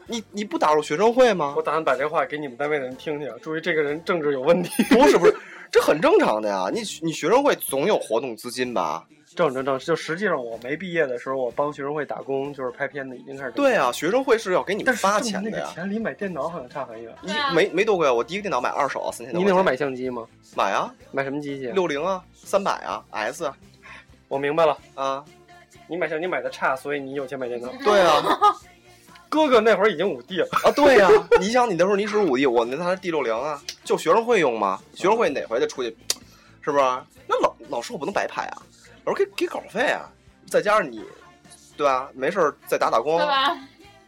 [0.08, 1.62] 你你不打入学生会吗我？
[1.62, 4.84] 打算把这话给你们单位的人听听，注意这个人政治有问题。
[4.84, 5.36] 不是不是，
[5.72, 6.70] 这很正常的呀。
[6.72, 9.06] 你你学生会总有活动资金吧？
[9.36, 15.72] 正正正，就实际上我没毕业的时候，我帮学生会打工，就是拍片子，已经开始挣对啊，，学生会是要给你们发挣那个钱的呀。
[15.74, 17.14] 钱离买电脑好像差很远。
[17.24, 19.40] 一没没多贵啊，我第一个电脑买二手，三千多。
[19.40, 20.26] 你那会儿买相机吗？
[20.56, 21.68] 买啊，买什么机器？
[21.68, 23.56] 六零啊，三百啊，S 啊
[24.28, 25.24] 我明白了，啊，
[25.88, 27.70] 你买相机买的差，所以你有钱买电脑。
[27.84, 28.22] 对啊
[29.30, 34.78] 哥哥那会儿已经五 D 了，啊对呀、你想你那时候你使五 D，我那台是 D 六零啊，就学生会用嘛。
[34.94, 35.96] 学生会哪回得出去，
[36.60, 36.84] 是不是？
[37.28, 38.62] 那老老师我不能白拍啊，
[39.06, 40.12] 老师给给稿费啊，
[40.46, 41.04] 再加上你，
[41.76, 42.10] 对吧？
[42.14, 43.58] 没事儿再打打工对，吧？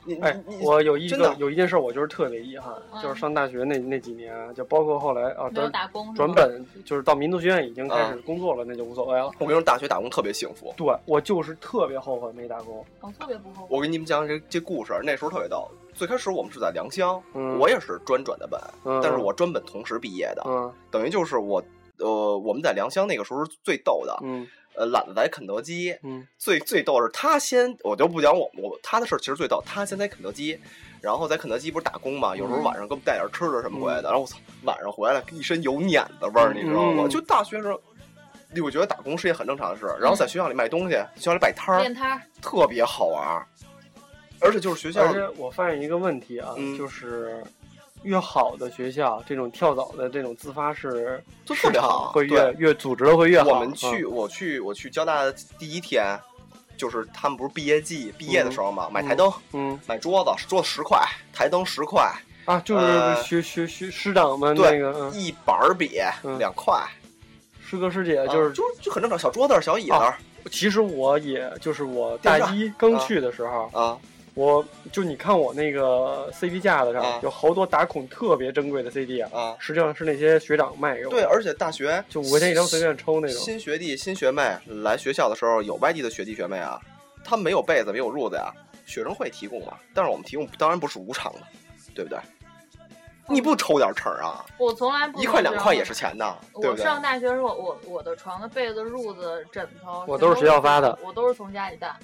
[0.06, 9.28] 你哎你，你我有一真的个有一件事，我就是特别遗憾，嗯就是上大学那那几年啊，就包括后来啊转打工转本，就是到民族学院已经开始嗯工作了，那就无所谓了。
[9.40, 10.74] 我跟你说，大学打工特别幸福。
[10.76, 12.86] 对我就是特别后悔没打工。
[13.00, 13.68] 我特别不后悔。
[13.70, 15.72] 我给你们讲这这故事，那时候特别逗。
[15.94, 21.64] 最开始我们是在良乡，嗯我也是专转的本，嗯，但是我专本同时毕业的，嗯等于就是我，
[22.00, 30.60] 呃，我们在良乡那个时候是最逗的，嗯呃，懒得在肯德基，嗯最最逗是他先，我就不讲我我他的事儿，其实最逗，他先在肯德基，
[31.02, 37.04] 然后在肯德基不是打工嘛，有时候晚上给我们带点吃的什么回来的，然后我操，晚上回来一身油碾子味儿，你知道吗？
[37.06, 37.82] 嗯就大学时候。
[38.64, 43.48] 我觉得打工是一件很正常的事，然后在学校里卖东西，学校里摆摊儿练摊儿，特别好玩儿，
[44.40, 47.44] 而且就是学校而且我发现一个问题啊，嗯就是
[48.04, 53.50] 越好的学校，这种跳蚤的这种自发式就特别好会越越组织的会越好。
[53.50, 56.20] 我们去，我去，我去交大的第一天，
[56.78, 61.00] 就是他们不是毕业季毕业的时候嘛，买台灯，嗯买桌子，桌子十块，
[61.34, 62.12] 台灯十块，
[62.46, 66.86] 啊，就是呃学学学师长们对那个嗯，一板儿笔嗯两块，
[67.66, 70.18] 师哥师姐就是啊就就很正常，小桌子小椅子啊
[70.52, 73.98] 其实我也就是我大一刚去的时候，啊，
[74.36, 81.18] 我就你看我那个 CD 架子上、啊有好多打孔特别珍贵的 CD 啊，啊实际上是那些学长卖给我的。
[81.18, 83.40] 对，而且大学就五块钱一张随便抽那种。
[83.40, 86.80] 新学弟、新学妹来学校的时候，有外地的学弟学妹啊，
[87.24, 88.52] 他们没有被子、没有褥子呀，
[88.86, 91.40] 学生会提供嘛，但是我们提供当然不是无偿的，
[91.94, 92.18] 对不对？
[93.30, 94.44] 你不抽点成儿啊？
[94.58, 95.94] 我从来不一块两块也是。
[95.94, 96.84] 钱呐，对不对？
[96.84, 101.96] 我上大学的时候，我我的床的被子、褥子、枕头，我都是学校发的我都是从家里带。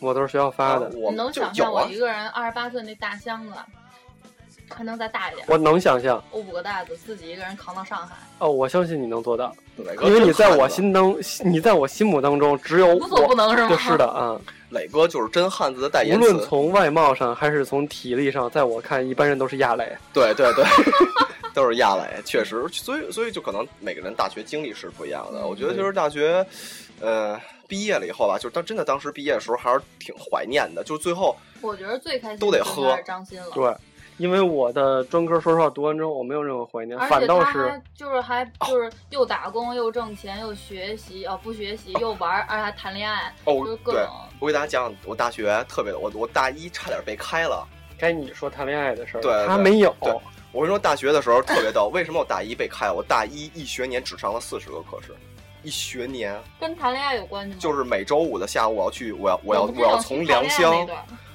[0.00, 0.86] 我都是学校发的。
[0.86, 3.52] 啊，我你能想象我一，个人二十八岁那大箱子，
[4.68, 5.46] 还能再大一点？
[5.48, 6.22] 我能想象。
[6.30, 13.68] 我五个袋子自己一个人扛到上海，哦，我相信你能做到，磊哥因为你在我心当，你在我心目当中只有无所不能是吗？
[13.68, 14.38] 就是的啊，
[14.70, 19.96] 磊哥就是真汉子的代无言无，论从外貌上还是从体力上，在我看一般人都是亚磊。
[20.12, 20.64] 对对对，
[21.54, 25.40] 都是亚磊，确实，所以所以就可能每个人大学经历是不一样的。
[25.40, 26.44] 嗯我觉得就是大学，
[27.00, 33.50] 呃，毕业了以后吧，就是当真的当时毕业的时候还是挺怀念的，就是最后我觉得最开心都得喝张鑫了。
[33.52, 33.74] 对，
[34.18, 44.10] 因为我的专科说实话读完之后，我没有任何怀念，反倒是就是还就是又打工又挣钱又学习哦不学习又玩儿，而且还谈恋爱，哦对就是各种。
[44.40, 47.66] 我给大家讲，我大学特别的，我我大一差点被开了。
[47.98, 49.94] 该你说谈恋爱的事儿，对对他没有。
[50.02, 50.12] 对
[50.52, 52.90] 我跟你说，大学的时候特别逗，为什么我大一被开？
[52.90, 55.14] 我大一一学年只上了四十个课时，
[55.66, 57.58] 一学年跟谈恋爱有关系吗？
[57.58, 60.86] 就是每周五的下午我要去，我要我要我要从良乡，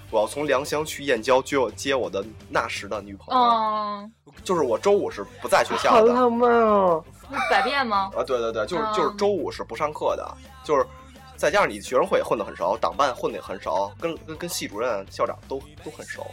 [0.09, 3.43] 我要从良乡去燕郊接我接我的那时的女朋友。
[3.43, 7.03] 嗯，就是我周五是不在学校的好的浪漫哦！
[7.51, 8.09] 百变吗？
[8.15, 10.25] 啊，对对对，就是嗯就是周五是不上课的，
[10.63, 10.85] 就是
[11.35, 16.25] 再加上你学生会混得很熟，党办混得也很熟，跟跟跟系主任、校长都都很熟，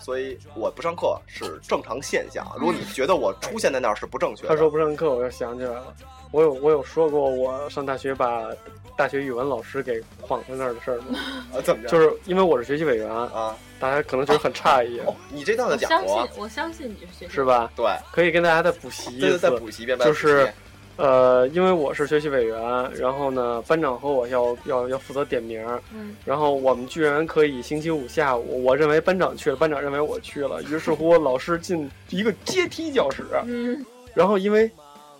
[0.00, 2.44] 所以我不上课是正常现象。
[2.56, 5.94] 如果你觉得我出现在那儿是不正确的，他说不上课，我就想起来了，
[6.30, 8.48] 我有我有说过我上大学把
[8.96, 11.18] 大学语文老师给晃在那儿的事儿吗？
[11.54, 11.88] 啊怎么着？
[11.88, 17.44] 就是因为我是学习委员，啊，大家可能觉得很诧异，哦，你这倒是讲我相信，，我相信你是学习是？
[17.44, 17.70] 吧？
[17.76, 20.52] 对，可以跟大家再补习一次再，补习一遍，就是
[20.96, 22.58] 呃，因为我是学习委员，
[22.96, 25.64] 然后呢，班长和我要要要负责点名，
[25.94, 34.68] 嗯，然后我们居然可以星期五下午，我认为班长去了，班长认为我去了，于是乎老师进一个阶梯教室，嗯，然后因为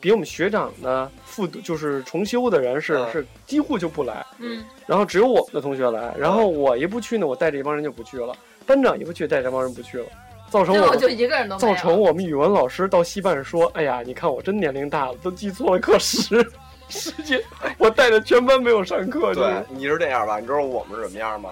[0.01, 10.07] 比我们学长呢复读就是重修的人是、嗯是几乎就不来，嗯，然后只有我们的同学来，然后我一不去呢，我带着一帮人就不去了，班长一不去，带着这帮人不去了，
[10.51, 16.47] 造成我就一个人都没有造成我们语文老师到戏班说：“哎呀，你看我真年龄大了，都记错了课时
[16.91, 17.43] 时间，
[17.79, 20.39] 我带着全班没有上课。”对，你是这样吧？
[20.39, 21.51] 你知道我们是什么样吗？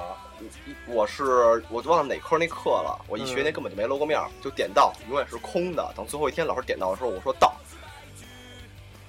[0.87, 1.25] 我是
[1.71, 5.91] 我忘了哪科那课了，我一学那根本就没露过面儿，就点到永远是空的。
[5.97, 7.55] 等最后一天老师点到的时候，我说到，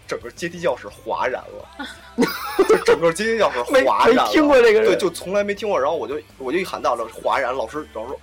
[0.08, 2.26] 整个阶梯教室哗然了，
[2.68, 4.30] 就整个阶梯教室哗然了。
[4.32, 5.80] 听过这个人，对，就从来没听过。
[5.80, 8.20] 然后我就我就一喊到了，哗然，老师老师说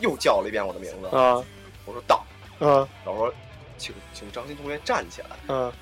[0.00, 1.42] 又叫了一遍我的名字，啊
[1.86, 2.24] 我说到，
[2.58, 3.34] 啊老师说
[3.78, 5.54] 请请张鑫同学站起来。
[5.54, 5.72] 啊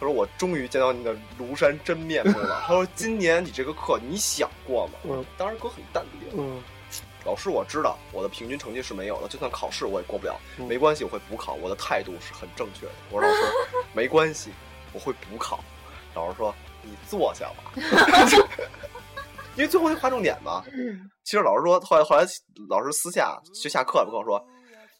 [0.00, 6.40] 他说：“我终于见到你的庐山真面目了。”他说：“今年你这个课你想过吗？”嗯当时哥很淡定。
[6.40, 6.62] 嗯
[7.24, 11.54] 老师，我知道我的平均成绩是没有的，就算考试我也过不了，嗯没关系，我会补考。
[11.54, 12.92] 我的态度是很正确的。
[13.10, 13.42] 我说：“老师，
[13.92, 14.52] 没关系，
[14.92, 15.60] 我会补考。”
[16.14, 17.72] 老师说：“你坐下吧。
[19.56, 20.62] ”因为最后一划重点嘛。
[21.24, 22.24] 其实老师说，后来后来
[22.68, 24.42] 老师私下就下课了跟我说。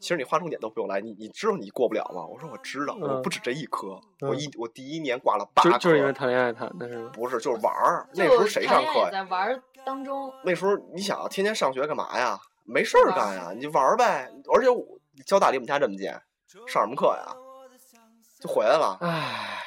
[0.00, 2.24] 其实你划重点都不用来，你你知道你过不了吗？
[2.24, 7.10] 我说我知道，我嗯不止这一科，嗯我一我第一年挂了八科，就是因为谈恋爱谈的是吗？
[7.12, 8.08] 不是就是玩儿。
[8.14, 9.08] 那时候谁上课呀？
[9.10, 12.38] 在玩儿当中，那时候你想啊，天天上学干嘛呀？
[12.66, 14.30] 没事儿干呀，你就玩儿呗。
[14.52, 14.84] 而且我
[15.24, 16.06] 交大离我们家这么近，
[16.66, 17.34] 上什么课呀？
[18.38, 19.64] 就回来了，唉，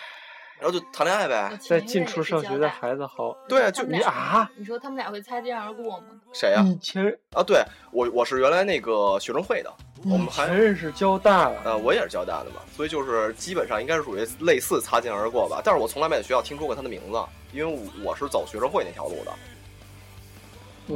[0.59, 1.57] 然后就谈恋爱呗。
[1.59, 3.35] 在近处上学的孩子好。
[3.49, 6.05] 对啊，就你啊，你说他们俩会擦肩而过吗？
[6.31, 6.61] 谁呀？
[6.61, 9.73] 以前啊，对我我是原来那个学生会的，
[10.05, 15.59] 我们还前认识交大了，呃，我也是交大的嘛，所以就是基本上应该是属于类似擦肩而过吧。
[15.65, 17.19] 但是我从来没在学校听说过他的名字，
[17.51, 19.33] 因为我是走学生会那条路的。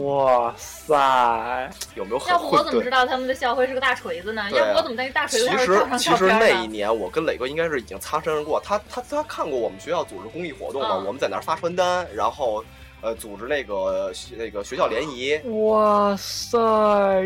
[0.03, 4.41] 哇塞，有没有很要不我怎么知道他们的校徽是个大锤子呢？
[4.41, 6.25] 啊要不我怎么在那大锤子上实其实？
[6.27, 8.59] 那一年，我跟磊哥应该是已经擦身而过。
[8.63, 12.63] 他他他看过我们学校组织公益活动嘛，嗯我们在那儿发传单，然后
[13.01, 15.37] 呃组织那个那个学校联谊，
[15.69, 16.57] 哇塞，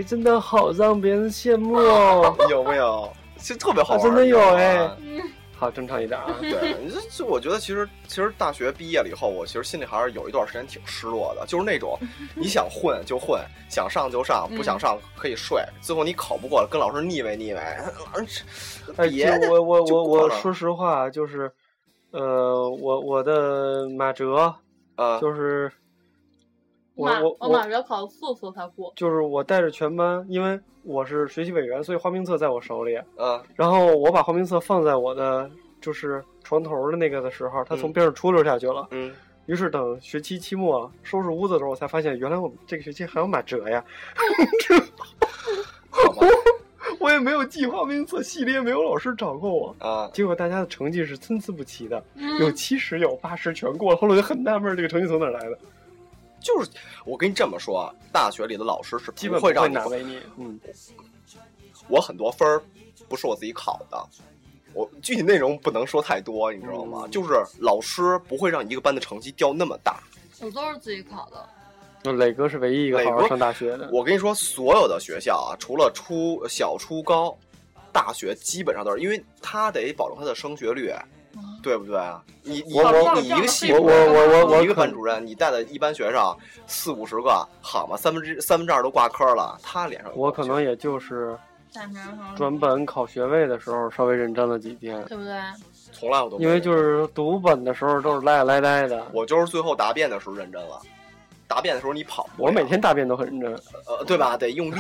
[0.04, 2.36] 真的好让别人羡慕哦。
[2.50, 3.12] 有没有？
[3.38, 5.22] 其实特别好玩，啊真的有你知道吗哎嗯，
[5.60, 6.34] 好，正常一点啊。
[6.40, 12.00] 对，你这这，我觉得其实其实大学毕业了以后，我其实心里还是有一段时间挺失落的，就是那种
[12.34, 17.78] 你想混就混，想上就上，不想嗯上可以睡，最后你考不过了，跟老师腻歪腻歪，
[18.14, 18.44] 老师
[18.96, 21.52] 哎，别的就我我我我说实话，就是，
[22.12, 24.56] 呃，我我的马哲
[24.96, 25.70] 呃就是
[27.00, 28.92] 我我我马上要考四次才过。
[28.96, 33.00] 就是我带着全班，因为我是学习委员，所以花名册在我手里。
[33.18, 38.88] 嗯然后我把花名册放在我的就是床头的那个的时候，他从嗯边上出溜下去了。
[38.92, 39.14] 嗯，
[39.46, 43.84] 于是等学期期末收拾屋子的时候，我才发现原来我们这个学期还有马哲呀。
[45.90, 46.28] 好吧
[47.00, 49.76] 我也没有记花名册，系列没有老师找过我。
[49.80, 50.10] 啊。
[50.14, 53.98] 结果大家的成绩是参差不齐的，嗯有七十，有八十，全过了。
[53.98, 55.58] 后来我就很纳闷，这个成绩从哪来的？
[56.42, 56.70] 就是
[57.06, 60.20] 我跟你这么说，啊，大学里的老师是基本不会让你难为你。
[60.38, 60.60] 嗯，
[61.88, 62.62] 我很多分儿
[63.08, 64.08] 不是我自己考的，
[64.74, 67.02] 我具体内容不能说太多，你知道吗？
[67.06, 70.02] 嗯就是老师不会让一个班的成绩掉那么大。
[70.42, 71.50] 我都是自己考的。
[72.02, 73.90] 那磊哥是唯一一个好好上大学的。
[73.92, 77.38] 我跟你说，所有的学校啊，除了初小、初高，
[77.92, 80.94] 大学基本上都是，因为他得保证他的升学率，
[81.62, 82.22] 对不对啊？
[82.44, 86.36] 你你我我你一个系我我我我我一个班主任，你带的一班学生
[86.68, 91.38] 四五十个，好嘛，三分之三分之二都挂科了，他脸上我可能也就是
[92.36, 95.34] 转本考学位的时候稍微认真了几天，对不对？
[95.92, 99.06] 从来我都因为就是读本的时候都是赖赖呆的。
[99.12, 100.80] 我就是最后答辩的时候认真了，
[101.48, 103.52] 答辩的时候你跑我每天答辩都很认真。
[103.86, 104.38] 呃对吧？
[104.38, 104.80] 得用力。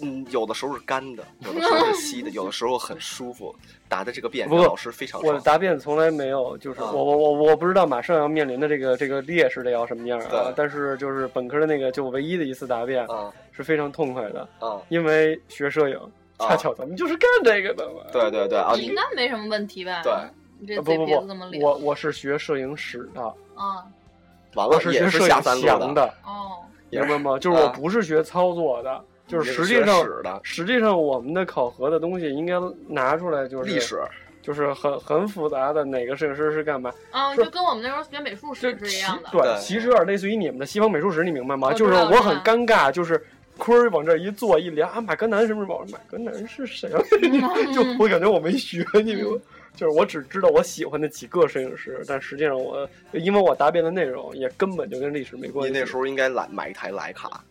[0.00, 3.54] 嗯，有的时候是干的，有的时候是稀的，有的时候很舒服。
[3.88, 5.40] 答的这个辩，不过老师非常我的。
[5.40, 10.52] 答辩从来没有，就是啊我我我我不知道马上要面临的这个这个劣势得要什么样啊。
[10.54, 15.96] 但是就是本科的那个就唯一的一次答辩啊是非常痛快的，啊，因为学摄影，
[16.36, 18.02] 啊恰巧咱们就是干这个的嘛。
[18.12, 20.02] 对对对啊，你应该没什么问题吧？
[20.02, 20.12] 对，
[20.58, 23.22] 你这呃不不不，我我是学摄影史的，
[23.54, 23.86] 啊
[24.54, 27.38] 完了是学摄影的，哦，明白吗？
[27.38, 32.54] 就是我啊不是学操作的，就是实际上史的实际上我们的考核的东西应该
[32.88, 34.00] 拿出来，就是历史，
[34.42, 36.90] 就是很很复杂的哪个摄影师是干嘛。
[37.10, 39.28] 啊，就跟我们那时候学美术这史是一样的。
[39.30, 41.72] 对，其实有点类似于你们的西方美术史，你明白吗？
[41.74, 43.22] 就是我很尴尬，就是
[43.58, 47.00] 坤儿往这一坐一聊啊，马格南什么什么，马格南是谁啊？
[47.74, 49.40] 就我感觉我没学，你明白？
[49.78, 55.72] 就是我只知道我喜欢的几个摄影师，但实际上我因为我答辩的内容也根本就跟历史没关系。
[55.72, 57.44] 你那时候应该买买一台徕卡，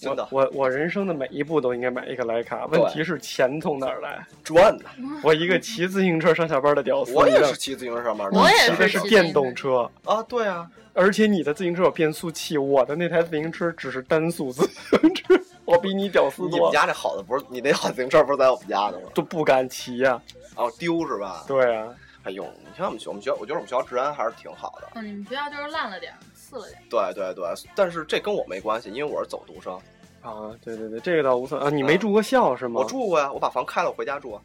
[0.00, 4.26] 真的我我我人生的每一步都应该买一个徕卡，问题是钱从哪儿来？
[4.42, 4.84] 赚的。
[5.22, 8.38] 我一个骑自行车上下班的屌丝，我也是骑自行车上班的。
[8.38, 19.08] 我也骑的是是电动车，啊，对啊，而且你的自行车有变速器，我的那台自行车只是单速自行车，我比你屌丝多，你们家这好的不是你那好自行车不是在我们家的吗？
[19.14, 20.20] 都不敢骑呀、
[20.56, 21.44] 哦，丢是吧？
[21.46, 21.88] 对啊，
[22.24, 24.88] 哎呦，你看我们学我们学校，我觉得我们学校治安还是挺好的。
[24.94, 26.18] 嗯，你们学校就是烂了点儿，
[26.50, 26.82] 次了点。
[26.90, 27.44] 对对对，
[27.76, 29.72] 但是这跟我没关系，因为我是走读生。
[30.20, 31.70] 啊，对对对，这个倒无所谓啊。
[31.70, 32.80] 你没住过校是吗？
[32.80, 34.42] 我，住过呀，我把房开了，我回家住啊。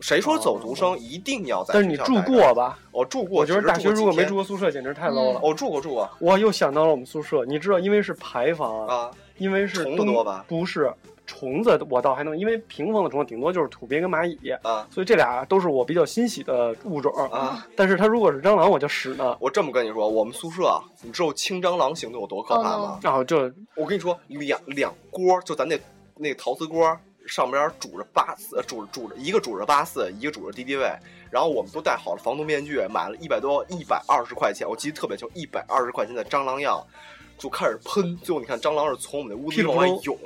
[0.00, 1.74] 谁说走读生一定要在？
[1.74, 2.54] 但是你住过？
[2.54, 2.78] 吧？
[2.92, 3.40] 我住过。
[3.40, 5.40] 我觉得大学如果没住过过宿舍，简直太 low 了。
[5.42, 10.92] 我住过住过我又想到了我们宿舍，你知道，因为是排房，啊，因为是冬虫子多吧不是
[11.26, 17.12] 虫子，我倒还能，因为平房的虫子顶多就是土鳖跟蚂蚁，啊所以这俩都是我比较欣喜的物种。
[17.30, 17.66] 啊！
[17.76, 19.36] 但是它如果是蟑螂，我就屎呢。
[19.40, 22.98] 我这么跟你说，我们宿舍，啊你知道清蟑螂行动有多可怕吗？
[23.02, 25.78] 然后就我跟你说，两两锅，就咱那
[26.16, 26.96] 那个陶瓷锅，
[27.26, 30.92] 上边煮着八四，煮煮着一个煮着八四，一个煮着敌敌畏。
[31.30, 36.86] 然后我们都戴好了防毒面具，买了一百多一百二十块钱，我记得特别清，一百二十块钱的蟑螂药，
[37.38, 38.16] 就开始喷。
[38.18, 40.16] 最后你看蟑螂是从我们那屋子里往外涌，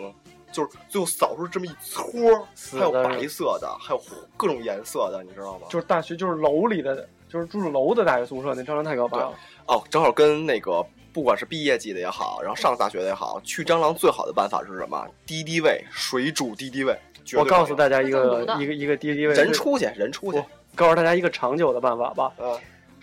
[0.53, 4.03] 就是最后扫出这么一撮，还有白色的，还有
[4.36, 5.66] 各种颜色的，你知道吗？
[5.70, 9.34] 就是大学，就是楼里的，就是住着楼的大学宿舍，那蟑螂太可怕了。
[9.66, 15.07] 哦，正好跟那个不管是毕业季的也好，然后上大学的也好，去蟑螂最好的办法是什么？
[15.26, 16.99] 敌敌畏，水煮敌敌畏。
[17.36, 20.42] 我告诉大家一个一个一个敌敌畏人出去，人出去，
[20.74, 22.59] 告诉大家一个长久的办法吧，嗯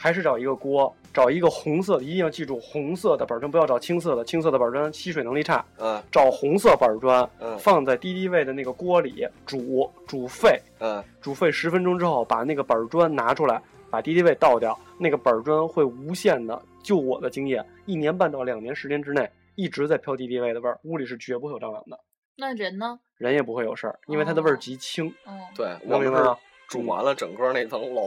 [0.05, 5.65] 还是找一个锅，找一个红色的，一定要记住红色的板砖，不要找青色的，青色的板砖吸水能力差。
[5.79, 21.99] 嗯找红色板砖，嗯放在敌敌畏的那个锅里煮，煮沸，嗯，煮沸十分钟之后，把那个板砖拿出来，把敌敌畏倒掉，那个板砖会无限的，就我的经验，一年半到两年时间之内，一直在飘敌敌畏的味儿，屋里是绝不会有蟑螂的，
[22.37, 22.99] 那人呢？
[23.17, 25.07] 人也不会有事儿，因为它的味儿极轻。
[25.25, 26.37] 哦，对，能明白吗？
[26.67, 28.03] 煮完了整个那层楼，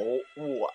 [0.60, 0.70] 哇，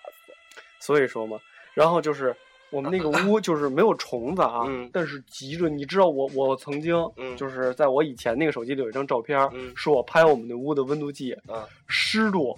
[0.84, 1.38] 所以说嘛，
[1.72, 2.34] 然后就是
[2.70, 12.56] 我们那个屋就是没有虫子啊，嗯但是急着，你知道我我曾经嗯就是在我以前那个手机里有一张照片，嗯是我拍我们那屋的温度计，啊湿度。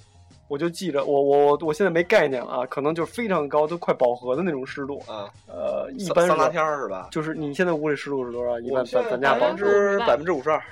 [0.49, 5.03] 我就记着，我我我我现在没概念了啊，可能就是非常高，都快饱和的那种湿度。
[5.09, 7.09] 啊，呃，一般是三三大天是吧？
[7.11, 8.57] 就是你现在屋里湿度是多少？
[8.61, 10.62] 一般咱家百分之百分之五十二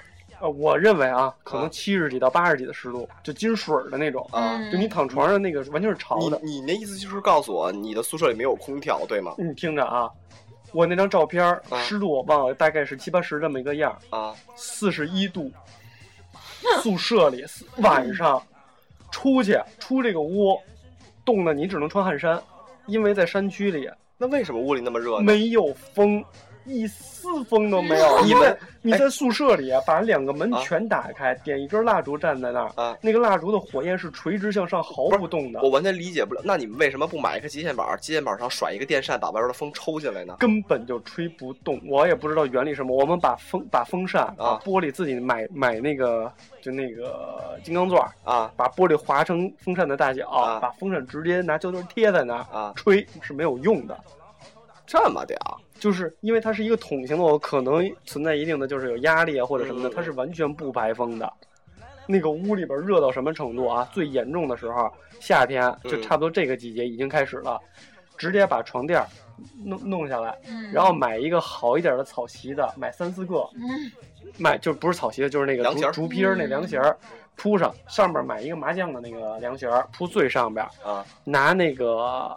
[0.40, 4.56] 呃，我认为啊，可能啊七十几到八十几的湿度，就金水的那种，啊。
[4.56, 6.38] 嗯就你躺床上那个完全是潮的。
[6.42, 9.34] 你你那意思就是告诉我，你的宿舍里没有空调，对吗？
[9.38, 10.10] 你听着啊，
[10.72, 15.50] 我那张照片啊湿度我忘了，大概是七八十这么一个样，啊，四十一度，
[16.82, 17.44] 宿舍里
[17.78, 18.42] 晚上
[19.10, 20.58] 出去出这个屋，
[21.24, 22.42] 冻得你只能穿汗衫，
[22.86, 25.22] 因为在山区里那为什么屋里那么热呢？
[25.22, 26.24] 没有风。
[26.66, 36.40] 一丝风都没有，你们你在你在宿舍里啊，把两个门啊全打开，点一根蜡烛站在那儿，啊，那个蜡烛的火焰是垂直向上，毫不动的我，完全理解不了。
[36.44, 40.36] 那你们为什么不买一个接线板，接线板上甩一个电扇，把外边的风抽进来呢？
[40.38, 41.80] 根本就吹不动。
[41.86, 42.94] 我也不知道原理什么。
[42.94, 46.30] 我们把风把风扇啊玻璃自己买买那个
[46.62, 53.98] 就那个金刚钻，啊把玻璃划成风扇的大小，啊把风扇直接拿胶带贴在那儿啊，吹是没有用的。
[54.86, 55.36] 这么屌
[55.78, 59.92] 就是因为它是一个桶形的，我可能存在一定的就是有压力啊或者什么的，嗯。
[59.94, 61.32] 它是完全不排风的。
[62.06, 63.88] 那个屋里边热到什么程度啊？
[63.92, 66.02] 最严重的时候，夏天就嗯。
[66.02, 67.60] 差不多这个季节已经开始了，
[68.16, 69.06] 直接把床垫儿
[69.64, 73.90] 弄弄下来，嗯，然后买一个好一点的草席子，买三四个，嗯。
[74.38, 76.96] 买就不是草席的，就是那个竹竹皮儿那嗯凉席儿，
[77.36, 81.06] 铺上，上面买一个麻将的那个凉席儿，铺最上边儿，啊。
[81.24, 82.36] 拿那个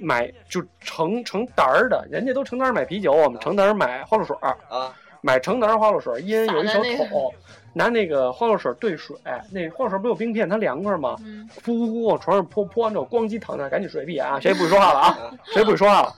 [0.00, 7.32] 买就成成袋儿的，人家都成袋儿买啤酒，我们成袋儿买花露水儿，啊买成袋儿花露水儿，一人有一小桶，
[7.72, 9.16] 拿那个花露水兑水，
[9.50, 11.16] 那花露水不有冰片，它凉快吗？
[11.24, 14.38] 嗯，噗噗噗往床上泼，泼完之后咣叽躺那，赶紧睡闭眼啊！
[14.38, 15.30] 谁也不许说话了啊！
[15.46, 16.14] 谁也不许说话了，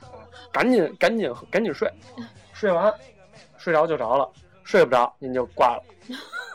[0.50, 1.88] 赶紧赶紧赶紧睡，
[2.52, 2.92] 睡完
[3.56, 4.28] 睡着就着了，
[4.64, 5.82] 睡不着您就挂了。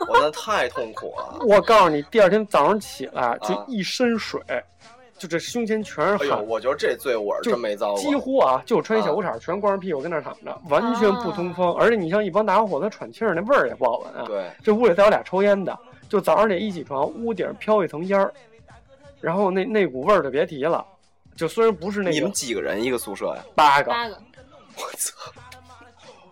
[0.08, 1.38] 我那太痛苦了。
[1.46, 4.42] 我告诉你，第二天早上起来就啊一身水，
[5.22, 8.00] 就这胸前全是哎呦，汗，我觉得这罪我是真没遭过。
[8.00, 11.72] 几乎啊就穿一小裤衩，全光着屁股跟那儿躺着，完全不通风。
[11.74, 14.24] 而且你像一帮大小伙子喘气儿，那味儿也不好闻啊。
[14.26, 18.34] 对，这屋里再有俩抽烟的，就早上得一起床，屋顶飘一层烟儿，
[19.20, 20.84] 然后那那股味儿就别提了。
[21.36, 23.44] 就虽然不是那个你们几个人一个宿舍呀？
[23.54, 24.18] 八个，八个，
[24.76, 25.30] 我操！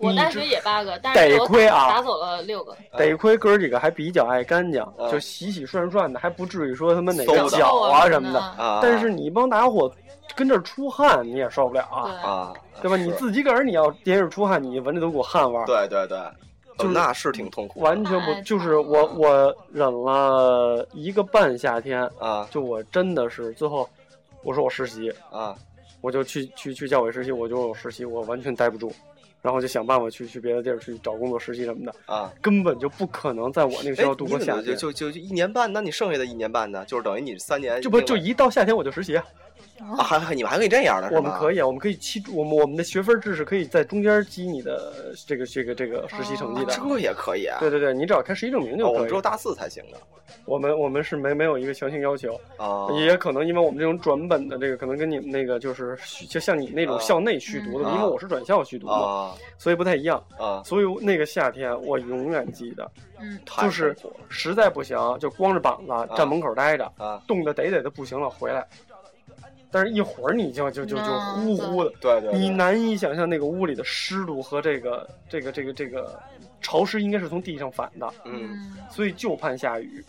[0.01, 2.77] 我大你知学也八个，但是得亏啊打走了六个。
[2.97, 8.41] 得亏哥儿几个还比较爱干净，嗯就洗洗涮涮的，还不至于说他妈哪个脚啊什么的。
[8.41, 9.93] 啊，但是你一帮打伙
[10.35, 12.97] 跟这儿出汗，你也受不了啊，对，啊，对吧？
[12.97, 16.19] 你自己个儿你要连着出汗，你闻着都股汗味儿，对对对，
[16.79, 23.87] 就那是挺痛苦完全不就是我我忍了一个半夏天，啊就我真的是最后
[24.43, 25.55] 我说我实习，啊
[26.01, 28.91] 我就去去去教委实习，我就实习，我完全待不住，
[29.43, 32.31] 然后就想办法去去别的地儿去找工作实习什么的，啊！
[32.43, 34.77] 根本就不可能在我那个学哎校度过夏天。
[34.77, 36.85] 就就就一年半，那你剩下的一年半呢？
[36.87, 39.25] 就是等于你三年就不就一到夏天我就实习啊？
[39.81, 41.11] 啊，还还你们还可以这样的？
[41.17, 46.75] 我们可以啊，我们可以期我们我们的学分制是可以在中间积你的这个这个这个实习成绩的。
[46.75, 47.59] 这也可以啊。
[47.61, 48.95] 对对对，你只要开实习证明哦就可以。
[48.95, 49.99] 我们只有大四才行的
[50.45, 52.87] 我们我们是没没有一个强行要求，啊。
[52.93, 60.23] 也可能因为我们这种转本的这个，可能跟你们那个就是就像你那种啊校内续读的，嗯因为我是转校续读嘛，啊所以不太一样。
[60.39, 62.91] 啊，所以那个夏天我永远记得，
[63.61, 63.95] 就是
[64.29, 68.67] 实在不行就光着膀子站门口待着，啊，冻得得得的不行了回来，
[69.71, 76.21] 但是一会儿你就就就就嗯呼呼的，对对，你难以想象那个屋里的湿度和这个这个这个这个
[76.61, 80.05] 潮湿应该是从地上反的，嗯，所以就盼下雨。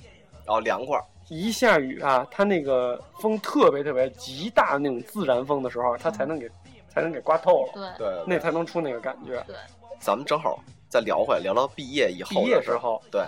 [0.45, 1.03] 然后凉快儿。
[1.29, 6.49] 一下雨啊，它那个风特别特别极大的那种自然风的时候，它才能给
[6.89, 9.41] 才能给刮透了，对，对，那才能出那个感觉。
[9.47, 9.55] 对。
[9.99, 10.59] 咱们正好
[10.89, 13.21] 再聊回来，聊聊毕业以后毕业之后，对，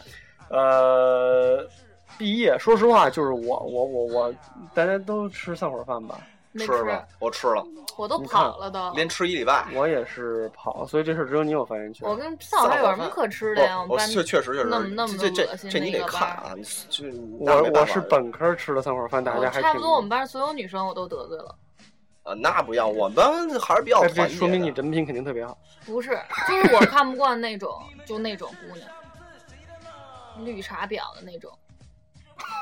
[0.49, 1.65] 呃，
[2.17, 4.33] 毕业说实话，就是我我我我，
[4.73, 6.19] 大家都吃散伙饭吧，
[6.57, 7.65] 吃吧，我吃了，
[7.97, 8.91] 我都跑了都。
[8.93, 9.65] 连吃一礼拜。
[9.73, 12.07] 我也是跑，所以这事儿只有你有发言权。
[12.07, 13.77] 我跟上海有什么可吃的呀？
[13.77, 16.53] 我我们班确确实确实那么那么这这恶心这你得看啊，
[16.89, 17.05] 就
[17.39, 21.55] 我我是本科吃的散伙饭，大家还差不多我们班所有女生我都得罪了。
[22.23, 24.39] 啊，那不一样，我们班还是比较哎团结的。
[24.39, 25.57] 说明你人品肯定特别好。
[25.85, 27.69] 不是，就是我看不惯那种，
[28.05, 28.87] 就那种姑娘，
[30.45, 31.51] 绿茶婊的那种，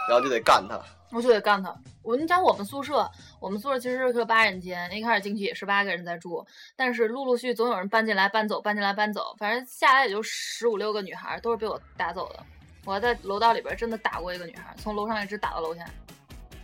[0.07, 0.79] 然后就得干他。
[1.11, 1.75] 我就得干他。
[2.03, 6.45] 我跟你讲，我们宿舍，我们宿舍其实是个八人间，一开始进去也是八个人在住，
[6.75, 12.39] 但是陆陆续总有人搬进来搬走，搬进来搬走，反正下来也就十五六个女孩，都是被我打走的。
[12.85, 15.85] 我还在楼道里边真的打过一个女孩，从楼上一直打到楼下，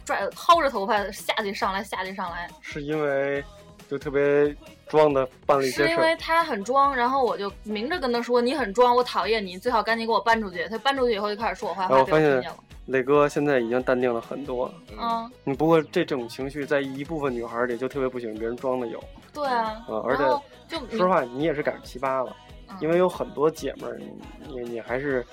[0.05, 3.43] 拽薅着头发下去上来下去上来，是因为
[3.89, 4.55] 就特别
[4.87, 5.97] 装的办了一些是因。
[5.97, 10.67] 为她很装，然后我就明着跟她说你很装，我讨厌你，最好赶紧给我搬出去。
[10.69, 12.57] 她搬出去以后就开始说我坏话，被我听见了。
[12.87, 14.73] 磊哥现在已经淡定了很多。
[14.91, 19.01] 嗯，嗯，你不过这种情绪在一部分女孩里就特别不喜欢别人装的有。
[19.33, 20.23] 对啊，嗯而且
[20.67, 22.35] 就说实话，你也是赶上奇葩了，
[22.69, 24.11] 嗯因为有很多姐们儿，你
[24.47, 25.25] 你你还是，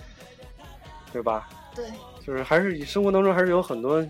[1.12, 1.48] 对吧？
[1.74, 1.84] 对
[2.24, 4.04] 就是还是生活当中还是有很多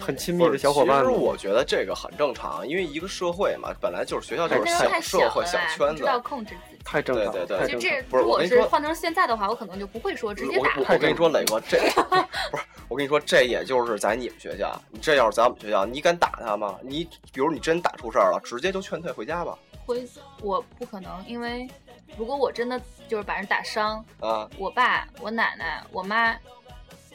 [0.00, 1.04] 很亲密的小伙伴。
[1.04, 6.04] 其实我觉得这个很正常，因为一个社会嘛，本来就是学校就是小社会、小圈子不知。
[6.04, 6.73] 道控制自己。
[6.84, 7.96] 太正常了，对对对太正常了。
[7.96, 10.72] 就这，不是如果我跟你说是换成现在的话，我可能就不会说，直接我打。
[10.76, 11.78] 我我跟你说，磊哥，这
[12.50, 16.76] 不是我跟你说，这也就是在你们学校，你这要是在我们学校，你敢打他吗？
[16.82, 19.56] 你比如你真打出事儿了，直接就劝退回家吧。
[19.86, 20.06] 回，
[20.42, 21.68] 我不可能，因为
[22.16, 26.34] 如果我真的就是把人打伤，啊，我爸、我奶奶、我妈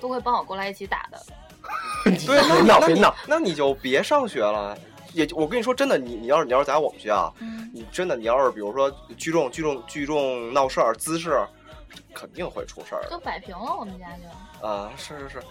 [0.02, 1.20] 都会帮我过来一起打的。
[2.06, 4.76] 对，别闹别闹那你就别上学了。
[5.14, 11.40] 也我跟你说，真的，你你要是你要是在我们学校，嗯，你真的你要是比如说聚众聚众聚众闹事儿滋事，
[12.14, 14.92] 肯定会出事儿的都摆平了，我们家就啊！
[14.98, 15.44] 是是是，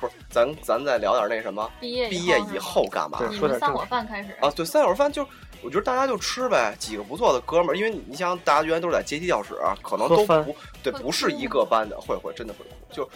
[0.00, 3.18] 不是咱咱再聊点那什么，毕业毕业以后干嘛？
[3.18, 5.26] 对你们散伙说点正事饭开始啊，对，三伙饭就，
[5.62, 13.08] 我觉得大家就吃呗，几个不错的哥们儿，因为你你想，大家原来都是在阶梯教室，可能都不对，不是一个班的，会会真的会哭，就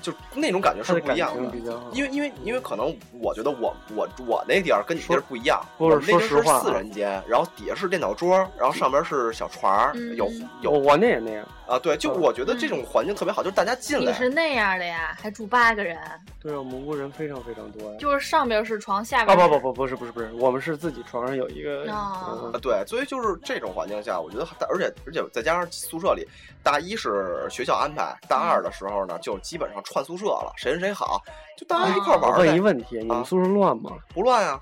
[0.00, 1.56] 就那种感觉是不一样的。
[1.92, 6.60] 因为因为因为可能我觉得我我我那地儿跟你地儿不一样，我们那地儿是说实话啊。
[6.60, 10.30] 四人间，然后底下是电脑桌，然后上边是小床有
[10.62, 10.70] 有。
[10.70, 15.16] 我那也那样，啊，对，就嗯我觉得这种环境特别好，就是大家进来，你是那样的呀？
[15.22, 15.96] 还住八个人，
[16.42, 17.96] 对我们屋人非常非常多呀。
[17.96, 26.26] 就是上边是床，下啊边啊不不不不是不是不是，我们是自己床上有一个，哦嗯啊，对，所以就是这种环境下，我觉得，而且而且再加上宿舍里，
[26.62, 31.22] 大一是学校安排，大二的时候呢，就基本上串宿舍了，谁跟谁好，
[31.56, 33.92] 就大家一块儿我问一问题，你们宿舍乱吗？
[34.12, 34.60] 不乱啊。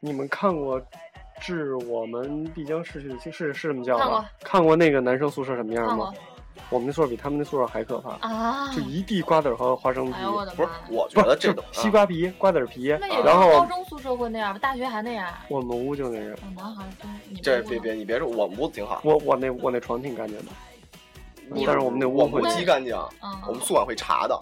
[0.00, 0.80] 你们看过
[1.40, 4.24] 《致我们必将逝去的青》是是这么叫看过？
[4.44, 6.12] 看过那个男生宿舍什么样吗？
[6.70, 8.80] 我们那宿舍比他们那宿舍还可怕，啊就！
[8.82, 12.88] 一地瓜子儿和花生皮哎，我的不是！，我觉不是就得这种西瓜皮、瓜子儿皮，
[13.24, 15.26] 然后高中宿舍会那样吧，大学还那样。
[15.48, 16.36] 我们屋就那样。
[17.42, 20.44] 这别别你别说，我们屋子挺好，我我那我那床挺干净的，
[21.66, 24.38] 但是我们那屋会我们屋极干净，嗯，我们宿管会查的。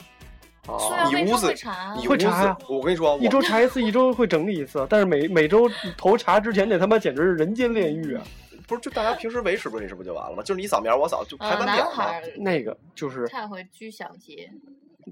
[0.81, 8.24] 虽啊你屋子会查，你会查呀，我跟你说，一周查一次，一周会整理一次，但是每每周头查之前，那他妈简直是人间炼狱啊！
[8.67, 10.43] 不是就大家平时维持维持不就完了吗？
[10.43, 12.05] 就是你扫描我扫就排呃，班表嘛。
[12.05, 14.51] 男孩那个就是太会拘小节，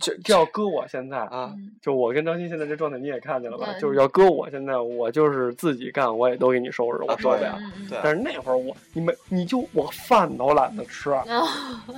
[0.00, 3.72] 这这要搁我现在啊，嗯就我跟张鑫现在这状态你也看见了吧？
[3.80, 7.56] 就是要搁我现在，我就是自己干，我也都给你收拾，我受不了。
[8.02, 11.40] 但是那会儿我你们你就我饭都懒得吃，嗯，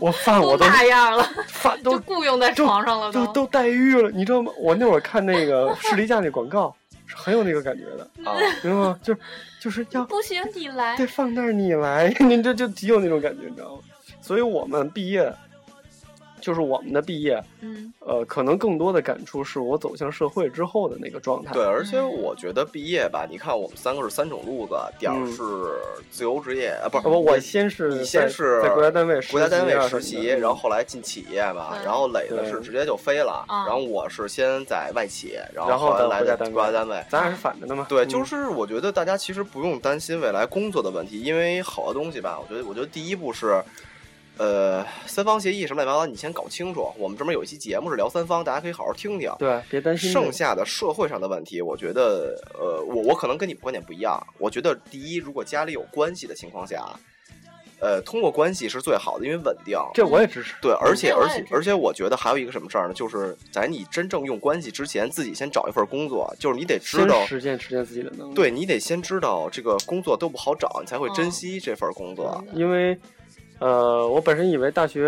[0.01, 4.53] 我饭 我都都那样了， 饭都雇佣在床上了都都待遇了，你知道吗？
[4.59, 6.75] 我那会儿看那个士力架那广告
[7.07, 8.99] 是很有那个感觉的，啊，明白吗？
[9.03, 9.21] 就是
[9.61, 13.83] 就是要不行，你来对，放那儿你来， 您这就挺有那种感觉，你知道吗？
[14.21, 15.33] 所以我们毕业，
[16.41, 21.53] 就是我们的毕业，嗯呃，可能更多的感触是我走向社会之后的那个状态。
[21.53, 25.43] 对，而且我觉得毕业吧，你看我们三个是三种路子，点儿嗯是
[26.11, 37.05] 自由职业啊，不是我先是你在先是在国家单位国家单位实实习，然后后来进企业吧，然后磊子是直接就飞了，啊然后我是先在外企，然然后后来在国家单位。
[37.09, 37.87] 咱俩是反着的嘛。
[37.89, 43.62] 对，嗯就是我觉得大家其实不用担心未来工作的问题，因为好多东西吧，我觉得我觉得第一步是，
[44.39, 46.93] 呃，三方协议什么乱七八糟，你先搞清楚。
[46.99, 49.32] 我们这边有一期节目是聊三方，大家可以好好听听。
[49.39, 50.11] 对，别担心。
[50.11, 54.20] 剩下的社会上的问题，我觉得，呃，我我可能跟你们观点不一样。
[54.39, 56.84] 我觉得第一，如果家里有关系的情况下，
[57.80, 59.78] 呃，通过关系是最好的，因为稳定。
[59.95, 60.55] 这我也支持。
[60.61, 62.95] 对，而且而且而且，我觉得还有一个什么事儿呢？
[62.95, 68.34] 就是在你真正用关系之前，自己先找一份工作，就是你得知道，实践实践自己的能力。
[68.34, 72.45] 对你得先知道这个工作都不好找，你才会珍嗯惜这份工作。
[72.55, 72.99] 因为，
[73.59, 75.01] 呃，我本身以为大学，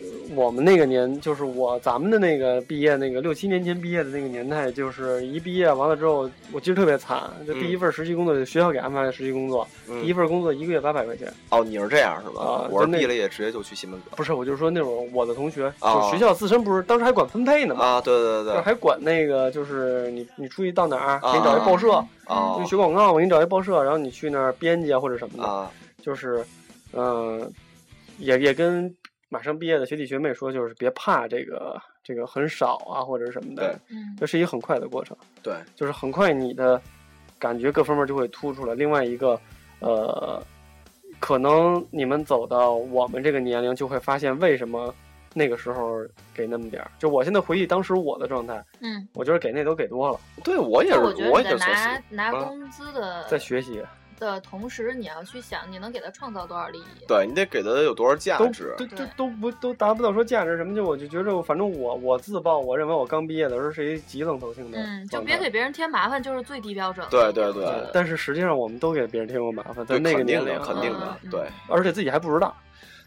[0.00, 11.30] 呃我们那个年，就是我咱们的那个毕业那个六七年前毕业的那个年代，就是一毕业完了之后，我其实特别惨，就第一份实习工作，学校给安排的实习工作，嗯第一份工作一个月八百块钱。
[11.50, 12.42] 哦，你是这样是吧？
[12.42, 14.06] 啊我是那毕了业直接就去西门子。
[14.16, 21.92] 不是，我就说那会儿我的同学，啊就学校自身不是当时还管分配呢嘛，啊，对对对还管那个，就是你你出去到哪儿，啊给你找一报社，
[22.24, 25.70] 啊你学广告，我给你找一报社，然后你去那儿编辑啊或者什么的，啊，
[26.02, 26.42] 就是，
[26.94, 27.46] 嗯、
[28.18, 28.94] 也也跟
[29.28, 36.80] 马上毕业的学弟学妹说，就是别怕这个这个很少啊或者什么的，嗯这是一个很快的过程，对，就是很快你的
[37.38, 38.74] 感觉各方面就会突出来。
[38.74, 39.40] 另外一个，
[39.80, 40.40] 呃，
[41.18, 44.94] 可能你们走到我们这个年龄，就会发现为什么
[45.32, 46.00] 那个时候
[46.32, 46.90] 给那么点儿。
[46.98, 50.98] 就我现在回忆当时我的状态，嗯，我觉得给那都给多了，对我也是，
[51.30, 53.82] 我也拿拿啊工资的在学习
[54.18, 56.84] 的同时，你要去想你能给他创造多少利益。
[57.06, 58.74] 对你得给他有多少价都值。
[58.78, 67.10] 都都都不都达不到说价值什么，就我就觉着，反正我我自曝，我认为我刚毕业的时候是一极冷头性的嗯，就别给别人添麻烦，就是最低标准了。
[67.10, 72.54] 对对对对但是实际上我们都给别人添过麻烦，在对，那个肯定的，年龄，肯定的对而且自己还不知道，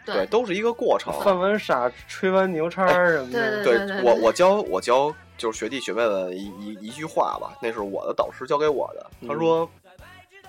[0.05, 1.13] 对，都是一个过程。
[1.21, 9.05] 犯完傻吹完牛叉什么的，对对我我教我教就是学弟学妹的一一一句话吧，那是我的导师教给我的。
[9.27, 9.69] 他说，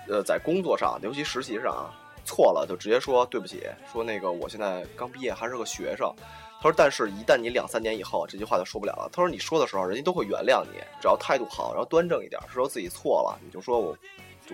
[0.08, 1.90] 呃，在工作上，尤其实习上啊，
[2.24, 6.12] 错了就直接说对不起，说那个我现在刚毕业，还是个学生。
[6.60, 9.08] 他说，但是一旦你两三年以后，这句话就说不了了。
[9.12, 13.96] 他说，你说的时候，人家都会原谅你，只要态度好，然后端正一点，知道自己错了，你就说我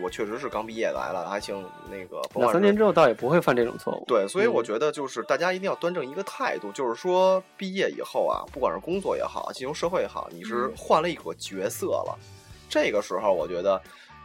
[0.02, 4.04] 我确实是刚毕业来了，还请那个两三年之后倒也不会犯这种错误。
[4.06, 12.18] 对，所以我嗯觉得就是大家一定要端正一个态度，就是说毕业以后啊，不管是工作也好，进入社会也好，你是嗯换了一个角色了。
[12.68, 13.80] 这个时候，我觉得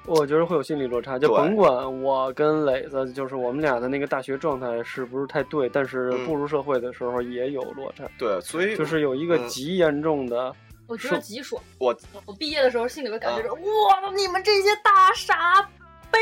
[0.09, 10.53] 我觉得会有心理落差，就甭管我跟磊子，就是我们俩的那个大学状态是不是太对，但是嗯步入社会的时候也有落差，对，所以就是有一个嗯极严重的。
[10.87, 11.61] 我觉得极爽。
[11.77, 11.95] 我
[12.25, 15.61] 我毕业的时候心里边感啊觉是，哇，你们这些大傻
[16.09, 16.19] 杯，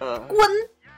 [0.00, 0.38] 嗯滚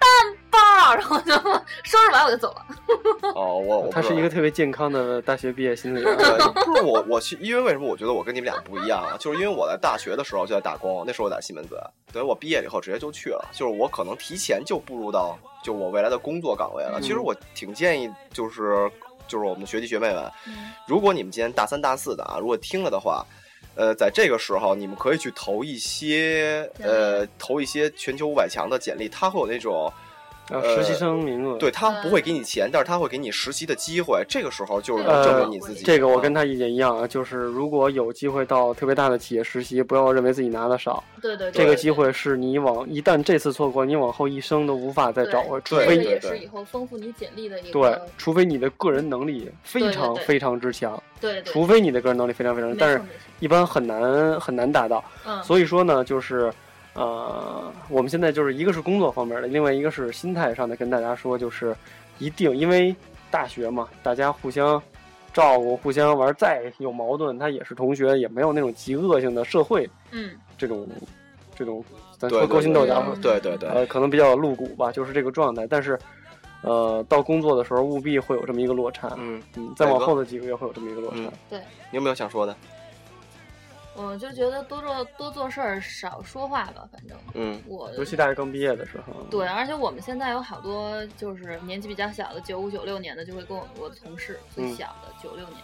[0.05, 0.95] 蛋吧！
[0.95, 2.67] 然后就收拾完我就走了。
[3.35, 6.11] 哦，我我他是一个特别健康的大学毕业心理不
[6.77, 9.17] 是我我去，因为为什么我觉得我跟你们俩不一样啊？
[9.19, 11.81] 就是因为我在大学的时候就在打工，那时候我在西门子，
[12.13, 16.99] 等于我毕业以后直接就去了，就是我可能提前就步入到就我未来的工作岗位了。
[17.01, 18.91] 嗯其实我挺建议就是
[19.27, 23.25] 就是我们的学弟学妹们，嗯如果你们今年大三大四的啊，如果听了的话，
[23.75, 29.93] 呃，在这个时候你们可以去投一些呃投一些全球五百强的简历，它会有那种。
[30.51, 31.59] 呃，实习生名额。
[31.59, 34.23] 对他不会给你钱，但是他会给你实习的机会。
[34.29, 53.01] 这个时候就是能证呃明你自己。，这个我跟他他意见一样啊，就是如果有机会到特别大的企业实习，不要认为自己拿的少，对对对，这个机会是你往一旦这次错过，你往后一生都无法再找回，除对也对是以后丰富你简历的一个对，除非你的个人能力非常非常之强，对对，除非你的个人能力非常非常，但是
[53.39, 55.03] 一般很难很难达到。
[55.25, 56.53] 嗯，所以说呢，就是
[56.95, 61.75] 呃，我们现在就是一个是工作方面的，另外一个是心态上的，跟大家说就是
[62.19, 62.95] 一定，因为
[63.31, 64.81] 大学嘛，大家互相
[65.33, 70.89] 照顾，互相玩，再有矛盾，他也是同学，也没有那种极恶性的社会嗯这种
[71.57, 71.85] 这种
[72.17, 75.67] 咱说勾心斗角，对对对，呃，可能比较露骨吧，就是这个状态。
[75.67, 75.99] 但是，
[76.63, 79.11] 呃，到工作的时候务必会有这么一个落差。
[79.19, 81.19] 嗯，嗯，再往后的几个月会有这么一个落差。
[81.19, 81.59] 嗯对，
[81.91, 82.57] 你有没有想说的？
[83.97, 86.89] 我就觉得多做多做事儿，少说话吧。
[86.93, 89.23] 反正嗯我尤其大学刚毕业的时候。
[89.31, 95.61] 对，而且我们现在有好多就是年纪比较小的，九五九六年的，就会跟我我的同事最嗯小的九六年，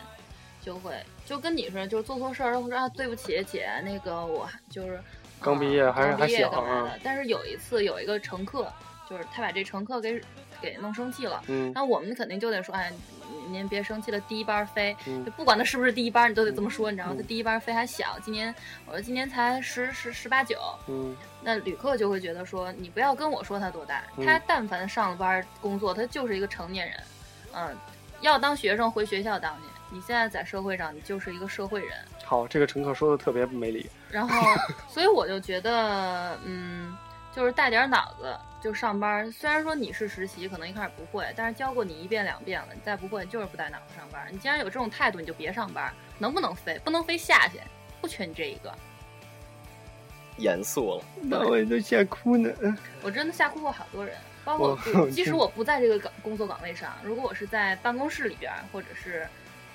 [0.62, 0.94] 就会
[1.26, 5.00] 就跟你似的，就是做错事儿，或者说啊对不起姐，那个我就是
[5.40, 7.00] 刚毕业啊还是还小啊干嘛的？
[7.02, 8.72] 但是有一次有一个乘客，
[9.08, 10.20] 就是他把这乘客给
[10.60, 12.92] 给弄生气了，嗯那我们肯定就得说，哎，
[13.50, 17.14] 您您别生气了，第一班飞，嗯就不管他是不是第一班，你都得这么说，你知道吗？
[17.14, 18.54] 嗯他第一班飞还小，今年
[18.86, 26.96] 我说今年才十十十八九，嗯那旅客就会觉得说，你不要跟我说他多大，嗯他但凡上了班工作，他就是一个成年人，
[27.52, 27.76] 嗯，
[28.20, 29.62] 要当学生回学校当去。
[29.92, 31.98] 你现在在社会上，你就是一个社会人。
[32.24, 33.90] 好，这个乘客说的特别没理。
[34.08, 34.36] 然后，
[34.88, 36.96] 所以我就觉得，嗯，
[37.34, 39.30] 就是带点脑子就上班。
[39.32, 44.26] 虽然说你是实习，可能一开始不会，但是教过你一遍两遍了，你再不会就是不带脑子上班。
[44.30, 45.92] 你既然有这种态度，你就别上班。
[46.18, 46.78] 能不能飞？
[46.84, 47.58] 不能飞下去，
[48.00, 48.74] 不缺你这一个。
[50.36, 51.04] 严肃了。
[51.22, 52.50] 那我都吓哭呢。
[53.02, 54.14] 我真的吓哭过好多人，
[54.44, 54.78] 包括
[55.10, 59.26] 即使我不在这个岗工作岗位上，如果我是在办公室里边儿，或者是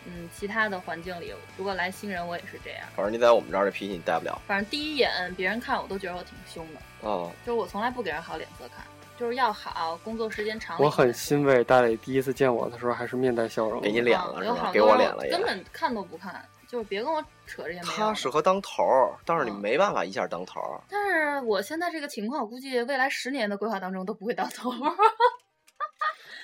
[0.05, 2.81] 嗯其他的环境里，如果来新人，我也是这样。
[2.95, 7.31] 反正你在我们这儿这脾气你带不了反正第一眼别人看我都觉得我挺凶的，哦。
[7.45, 8.85] 就是我从来不给人好脸色看，
[9.17, 10.85] 就是要好，工作时间长了。
[10.85, 13.81] 我很欣慰，大磊第一次见我的时候还是面带笑容。
[13.81, 14.45] 给你脸啊了是吧？
[14.45, 15.41] 有好给我脸了也根。
[15.43, 17.79] 本看都不看，就是别跟我扯这些。
[17.81, 20.81] 他适合当头儿，但是你嗯没办法一下当头儿。
[20.89, 24.71] 但是我现在这个情况，我估计未来十年的规划当中都不会当头。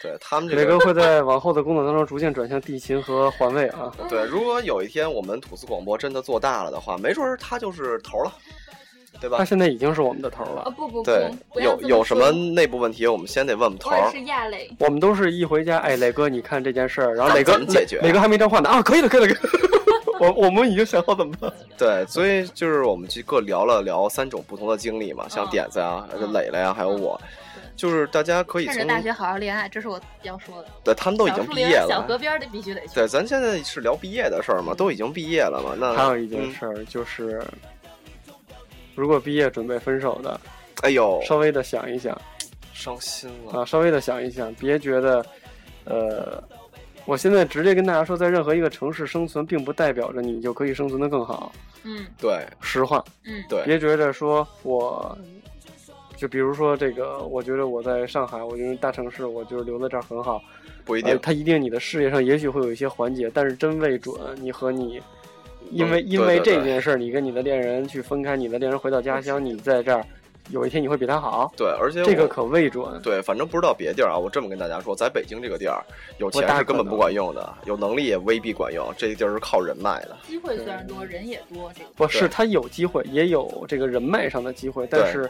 [0.01, 3.91] 对他们这个磊哥会在往后的工作当中逐渐转向地勤和环卫啊。
[4.09, 8.33] 对，如果有一天我们吐司广播真的做大了的话，没准儿他就是头儿了，
[9.19, 9.45] 对吧他？
[9.45, 10.73] 现在已经是我们的头啊了。
[10.75, 14.11] 不不不对，，不有有什么内部问题，我们先得问问头儿我。
[14.11, 14.69] 是亚磊。
[14.79, 19.59] 我们都是一回家，哎，磊哥，你看这件事儿，然后磊哥 怎么解决啊磊磊哥还没电话呢啊，可以了，可以了，可以了。
[20.19, 21.51] 我我们已经想好怎么办。
[21.77, 27.19] 对，所以就是我们去各聊了聊三种不同的经历嘛，像嗯点子呀、嗯磊磊啊，还有我，
[27.75, 30.67] 就是大家可以从趁着大学好好恋爱，这是我要说的。
[30.83, 32.19] 对他们都已经毕业林、小河了。
[32.19, 32.93] 边的必须得去。
[32.93, 35.75] 对，咱现在是聊毕业的事儿嘛，都已经毕业了嘛。
[35.77, 37.41] 那还有一件嗯事儿就是，
[38.95, 40.39] 如果毕业准备分手的，
[40.83, 42.19] 哎呦，稍微的想一想
[42.73, 43.61] 伤心了。
[43.61, 45.25] 啊，稍微的想一想，别觉得，
[45.85, 46.43] 呃，
[47.05, 51.51] 我现在直接跟大家说，在任何一个城市生存，并不代表着你就可以生存的更好。
[51.83, 55.17] 嗯对实话，嗯，对，别觉着说我，
[56.21, 60.39] 就比如说这个，我觉得我在上海，我觉得大城市，我就是留在这儿很好。
[60.85, 61.17] 不一定呃，。
[61.17, 65.01] 它一定你的事业上也许会有一些缓解，但是真未准你和你，
[65.71, 70.05] 因为、嗯因为这件事儿，你跟你的恋人去分开，你的恋人回到家乡，你在这儿，
[70.51, 73.01] 有一天你会比他好，对，而且这个可未准。
[73.01, 74.15] 对，反正不知道别地儿啊。
[74.15, 75.83] 我这么跟大家说，在北京这个地儿，
[76.19, 78.93] 有钱是根本不管用的，有能力也未必管用。
[78.95, 80.15] 这地儿是靠人脉的。
[80.27, 85.27] 机会虽然多，人也多，这个不是他有机会，也有这个人脉上的机会，但是，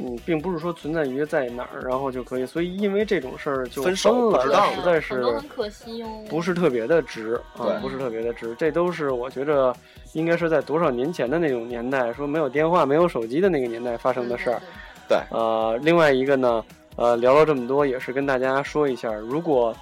[0.00, 2.46] 嗯，并不是说存在于在哪儿，然后就可以。
[2.46, 4.42] 所以因为这种事儿就分手了，
[4.74, 6.06] 实在是很可惜哟。
[6.30, 8.54] 不是特别的值啊，不是特别的值。
[8.56, 9.74] 这都是我觉着
[10.12, 14.62] 应该是在多少年前的那种年代，说没有电话、没有手机的那个年代发生的事儿。
[15.08, 15.18] 对。
[15.30, 16.64] 呃，另外一个呢，
[16.96, 19.74] 呃，聊了这么多，也是跟大家说一下，如果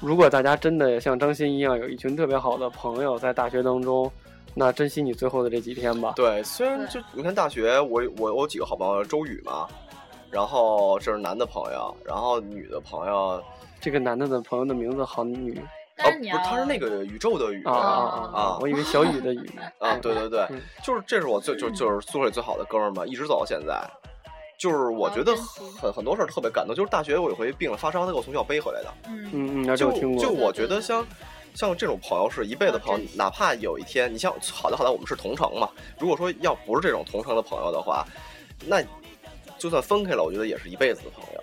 [0.00, 4.10] 如果大家真的像张鑫一样有一群特别好的朋友在大学当中，
[4.54, 6.12] 那珍惜你最后的这几天吧。
[6.16, 9.68] 对，虽然就你看大学，我我我有几个好朋友，周宇嘛，
[10.30, 13.42] 然后这是男的朋友，然后女的朋友，
[13.80, 15.60] 这个男的的朋友的名字好女
[15.98, 18.58] 哦，不是，他是那个宇宙的宇啊啊啊！
[18.60, 19.62] 我以为小雨的雨呢。
[19.78, 23.80] 啊，对对对嗯，就是这是我最就就是宿舍里最好的哥们儿嘛，一直走到现在。
[24.56, 25.36] 就是我觉得
[25.80, 28.92] 很很多事儿特别感动，就是大学我有一回病了发烧，他给我从学校背回来的。
[29.08, 30.20] 嗯，嗯嗯，那就听过。
[30.20, 31.06] 就我对对对觉得像
[31.58, 38.06] 像这种朋友是一辈子朋友哪怕有一天你像好的好的我们是同城嘛，如果说要不是这种同城的朋友的话，
[38.64, 38.80] 那
[39.58, 41.42] 就算分开了，我觉得也是一辈子的朋友。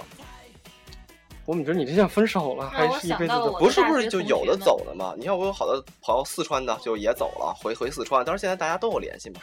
[1.46, 5.14] 我怎么觉得你这像分手了，还是一辈子的不是不是就有的走了嘛？
[5.18, 9.42] 你看我有好多朋友四川的就也走了，回回四川，但是现在大家都有联系嘛，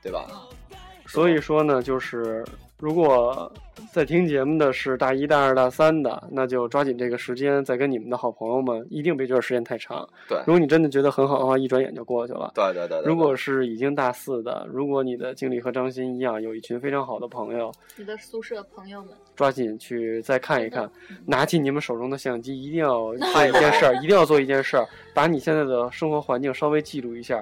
[0.00, 0.24] 对吧？
[0.30, 2.46] 嗯所以说呢，就是
[2.82, 3.48] 如果
[3.92, 10.04] 在听节目的是大一、大二、大三的，那就抓紧这个时间，再跟你们的好朋友们，一定别觉得时间太长。
[10.28, 12.50] 对如果你真的觉得很好的话，一转眼就过去了。
[12.56, 13.06] 对对对对。
[13.06, 20.90] 如果是已经大四的，如果你的经历和张欣一样，有一群非常好的朋友，你的宿舍朋友们，抓紧去再看一看，
[21.24, 27.40] 拿起你们手中的相机，一定要 做一件事儿，一定要做一件事儿，把你现在的生活环境稍微记录一下。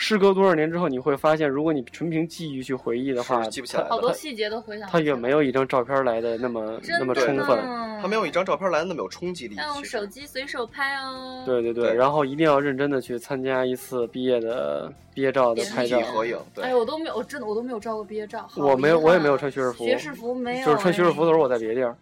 [0.00, 5.00] 事隔多少年之后，你会发现，如果你纯凭记忆去回忆的话，是记不起来的好多细节都回想不起它。
[5.00, 7.58] 远没有一张照片来的那么那么充分。
[8.00, 9.56] 它没有一张照片来的那么有冲击力。
[9.56, 11.42] 要用手机随手拍哦。
[11.44, 16.00] 对对对，对然后一定要认真的去参加一次毕业的毕业照的拍照。
[16.00, 18.48] 合影，对哎，，我都没有，我真的我都没有照过毕业照。
[18.56, 21.94] 我没有，我也没有穿学士服，学士服没有哎，就是穿学士服的时候我在别地儿，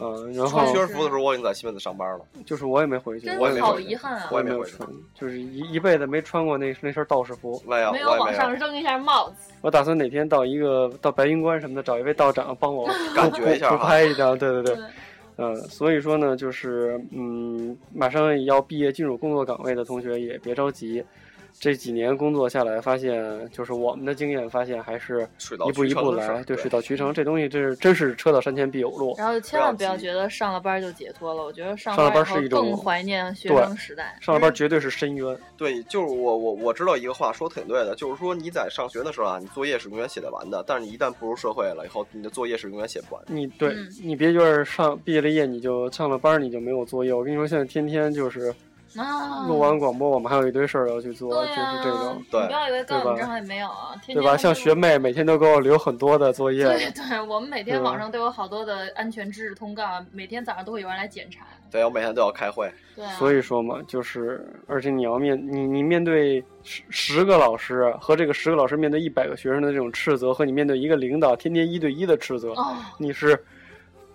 [0.00, 2.20] 嗯，然后穿学士服的时候我已经在西门子上班了。
[2.46, 4.28] 就是我也没回去，我也没回去遗憾啊！
[4.32, 7.62] 我也没回去没有穿，就是一一辈子没穿过那那身道士服。
[7.66, 8.34] 没有，没有往。
[8.34, 9.52] 上扔一下帽子。
[9.60, 14.38] 我打算哪天到一个到白云观什么的，找一位道长帮我 感觉一下补哈 拍一张。
[14.38, 14.84] 对对对，对，
[15.36, 21.04] 嗯，所以说呢，就是嗯，马上要毕业进入工作岗位的同学也别着急，
[21.60, 29.14] 这几年工作下来，发现就是我们的经验，发现还是水到一步一步来，对，水到渠成，这东西这是真是车到山前必有路。
[29.18, 34.16] 然后千万不要觉得上了班就解脱了，我觉得上上了班是一种更怀念学生时代。
[34.22, 43.34] 上了班绝对是深渊，对，就是我我我知道一个话说的挺对的，就是说你在上学的时候啊，你作业是永远写得完的，但是你一旦步入社会了以后，你的作业是永远写不完的。
[43.34, 48.54] 你对、嗯你别觉得上毕业了业你就上了班你就没有作业，我跟你说，现在天天就是
[48.96, 53.10] 啊，录完广播，我们还有一堆事儿要去做，就是这种，对你不要以为跟我对吧？
[53.12, 54.36] 们正好也没有啊，天天对吧？
[54.36, 61.46] 像学妹每天都给我留很多的作业，对对，我们每天网上都有好多的安全知识通告，每天早上都会有人来检查。
[61.70, 62.68] 对，我每天都要开会。
[62.96, 73.40] 对、啊，所以说嘛，就是而且你要面你你面对十十个老师和这个十个老师面对一百个学生的这种斥责，和你面对一个领导天天一对一的斥责，哦，你是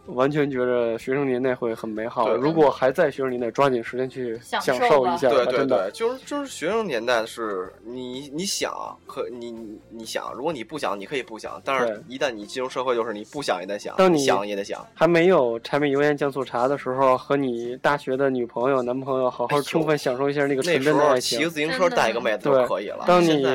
[0.08, 2.26] 完全觉着学生年代会很美好。
[2.26, 5.66] 对如果还在学生年代，抓紧时间去享享受一下，对对。
[5.66, 8.72] 对，就是就是学生年代是你你想
[9.08, 14.86] 可你你你想，如果你不想，你可以不想，但是一旦你进入社会，就是你不想也得想，当你想也得想。
[14.94, 21.50] 还没有柴米油盐酱醋茶的时候，和你大学的女朋友、男朋友好好充分享受一下那个那纯真的爱情骑个。
[21.50, 23.06] 自行车带一个妹子就可以了。
[23.08, 23.46] 当你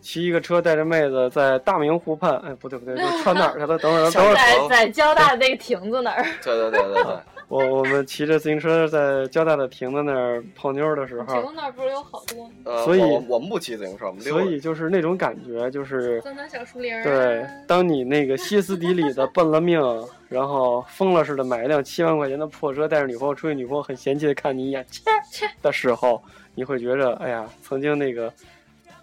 [0.00, 3.78] 骑一个车带着妹子在大明湖畔，哎，不对不对，这 穿哪儿去了？
[3.78, 7.16] 等会儿等会儿，在在交大的那个亭子那儿，对对对对对，
[7.48, 14.32] 我我们骑着自行车在交大的亭子那儿泡妞的时候亭候，子那儿不是有好多呃，所以我我们不骑自行车，我们溜。
[14.32, 17.02] 所以就是那种感觉，就是钻钻小树林啊？
[17.02, 19.80] 对，当你那个歇斯底里的奔了命，
[20.28, 26.22] 然后疯了似的买一辆七万块钱的破车，带着女朋友出去，女朋友很嫌弃的看你一眼，切切的时候，
[26.54, 28.32] 你会觉着，哎呀，曾经那个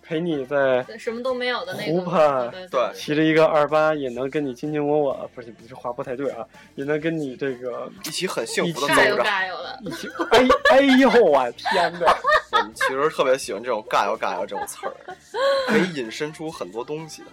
[0.07, 6.45] 陪你在什么都没有的那个湖畔对对骑着一个二八，也能跟你卿卿我我，不是，不是话不太对啊，
[6.75, 9.23] 也能跟你这个一起很幸福的走着。
[9.23, 9.45] 尬。
[9.81, 12.15] 一起，哎哎呦我天哪！
[12.53, 14.93] 我们其实特别喜欢这种“尬游尬游”这种词儿，
[15.67, 17.27] 可以引申出很多东西的。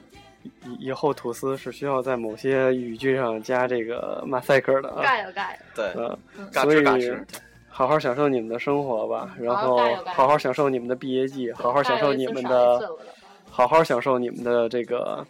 [0.66, 7.24] 以以后吐司是需要在某些语句上加这个马赛克的啊，尬游尬游，对，嗯，嘎所以吱嘎吱。
[7.76, 12.88] 好好享受你们的生活吧，然后好好享受你们的毕业季，好好享受你们的，
[13.50, 15.26] 好好享受你们的这个，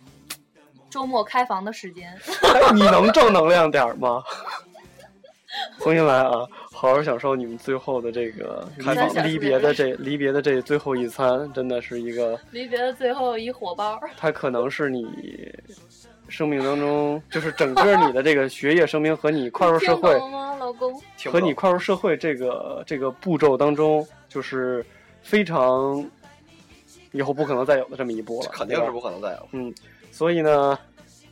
[0.90, 2.14] 周末开房的时间。
[2.42, 4.22] 哎你能正能量点儿吗？
[5.78, 6.46] 重新来啊！
[6.70, 15.06] 好好享受你们最后的这个开房离别的这离别的这最后一餐，真的是一个，离别的最后一火包，它可能是你
[16.28, 20.18] 生命当中， 就是整个你的这个学业生命和你跨入社会
[21.30, 24.84] 和你跨入社会这个这个步骤当中，就是
[25.22, 26.04] 非常
[27.12, 29.48] 以后不可能再有的这么一步了，肯定是不可能再有。
[29.52, 29.72] 嗯，
[30.10, 30.78] 所以呢，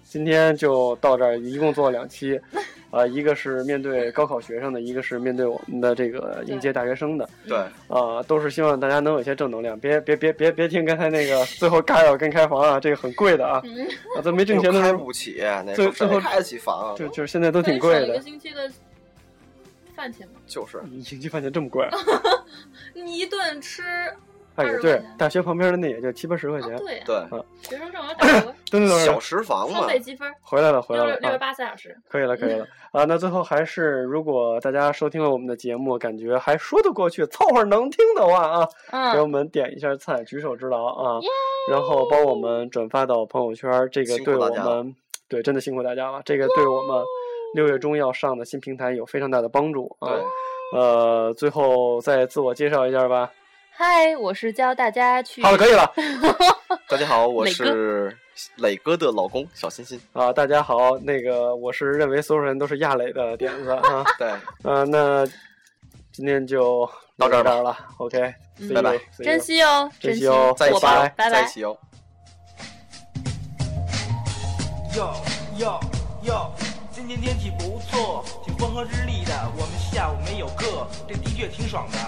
[0.04, 2.40] 今天就到这儿，一共做了两期，
[2.92, 7.56] 啊、一个是面对高考学生的，一个是面对我们的这个应届大学生的，对，
[7.88, 13.62] 啊、都是希望大家能有一些正能量，别别别别别听刚才那个最后尬要跟开房啊，这个很贵的啊，
[14.22, 16.94] 咱没挣钱的时候，开不起，那时候最最后开得起房啊？
[16.94, 18.70] 就就是现在都挺贵的一个，星期的
[19.96, 20.34] 饭钱吗？
[20.46, 21.98] 就是一星期饭钱这么贵啊，
[22.92, 23.82] 你一顿吃，
[24.56, 31.96] 哎，也对，大学旁边的那也就七八十块啊钱，对呀，对，学生证有打折，对对对小等，时房嘛双，倍积分，回来了回来了啊六十六十，八小时。
[32.08, 33.04] 可以了，可以了啊！
[33.04, 38.68] 那最后还是，如果大家收听了我们的节目，感觉还说得过去，凑合能听的话啊，
[39.14, 41.18] 给我嗯，们点一下赞，举手之劳啊，
[41.70, 44.94] 然后帮我们转发到朋友圈，这个对我们
[45.28, 47.02] 对真的辛苦大家了，这个对我们
[47.54, 50.10] 六月中要上的新平台有非常大的帮助啊。
[50.10, 53.30] 对，呃，最后再自我介绍一下吧。
[53.74, 55.42] 嗨，我是教大家去。
[55.42, 55.90] 好了，可以了
[56.86, 58.14] 大家好，我是
[58.56, 59.98] 磊哥的老公小欣欣。
[60.12, 60.30] 啊！
[60.30, 64.04] 大家好，那个我是认为所有人都是亚磊的点子啊。
[64.18, 64.30] 对，
[64.62, 65.26] 呃，那
[66.12, 67.74] 今天就到这儿了。
[67.96, 68.34] OK，
[68.74, 71.48] 拜拜珍惜哦，珍惜哦再一起哦，拜拜在一。
[71.48, 71.76] 起哦。
[74.94, 75.14] 哟
[75.58, 75.80] 哟
[76.24, 76.52] 哟，
[76.90, 79.32] 今天天气不错，挺风和日丽的。
[79.56, 81.98] 我们下午没有课，这的确挺爽的。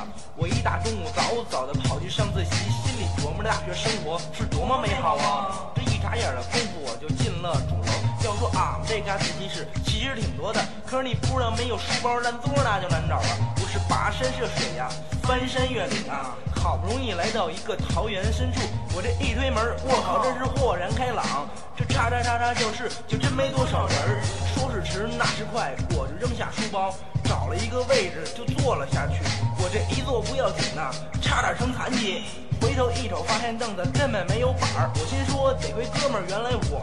[0.44, 5.72] 我一大中午早早的跑去上自习，心里琢磨着大学生活是多么美好啊！
[5.74, 8.13] 这一眨眼的功夫，我就进了主楼。
[8.24, 13.28] 要说俺们这嘎自习室其实挺多的，可是你不知道没有书包烂座那就难找了。
[13.56, 14.88] 我是跋山涉水呀、
[15.22, 18.60] 翻山越岭啊，好不容易来到一个桃源深处，
[18.96, 21.46] 我这一推门，我靠，真是豁然开朗。
[21.76, 24.22] 这叉叉叉叉教室就真没多少人儿，
[24.54, 26.94] 说是迟那是快，我就扔下书包，
[27.24, 29.20] 找了一个位置就坐了下去。
[29.58, 32.24] 我这一坐不要紧呐、差点成残疾。
[32.62, 34.90] 回头一瞅，发现凳子根本没有板儿。
[34.94, 36.80] 我心说，得亏哥们儿，原来我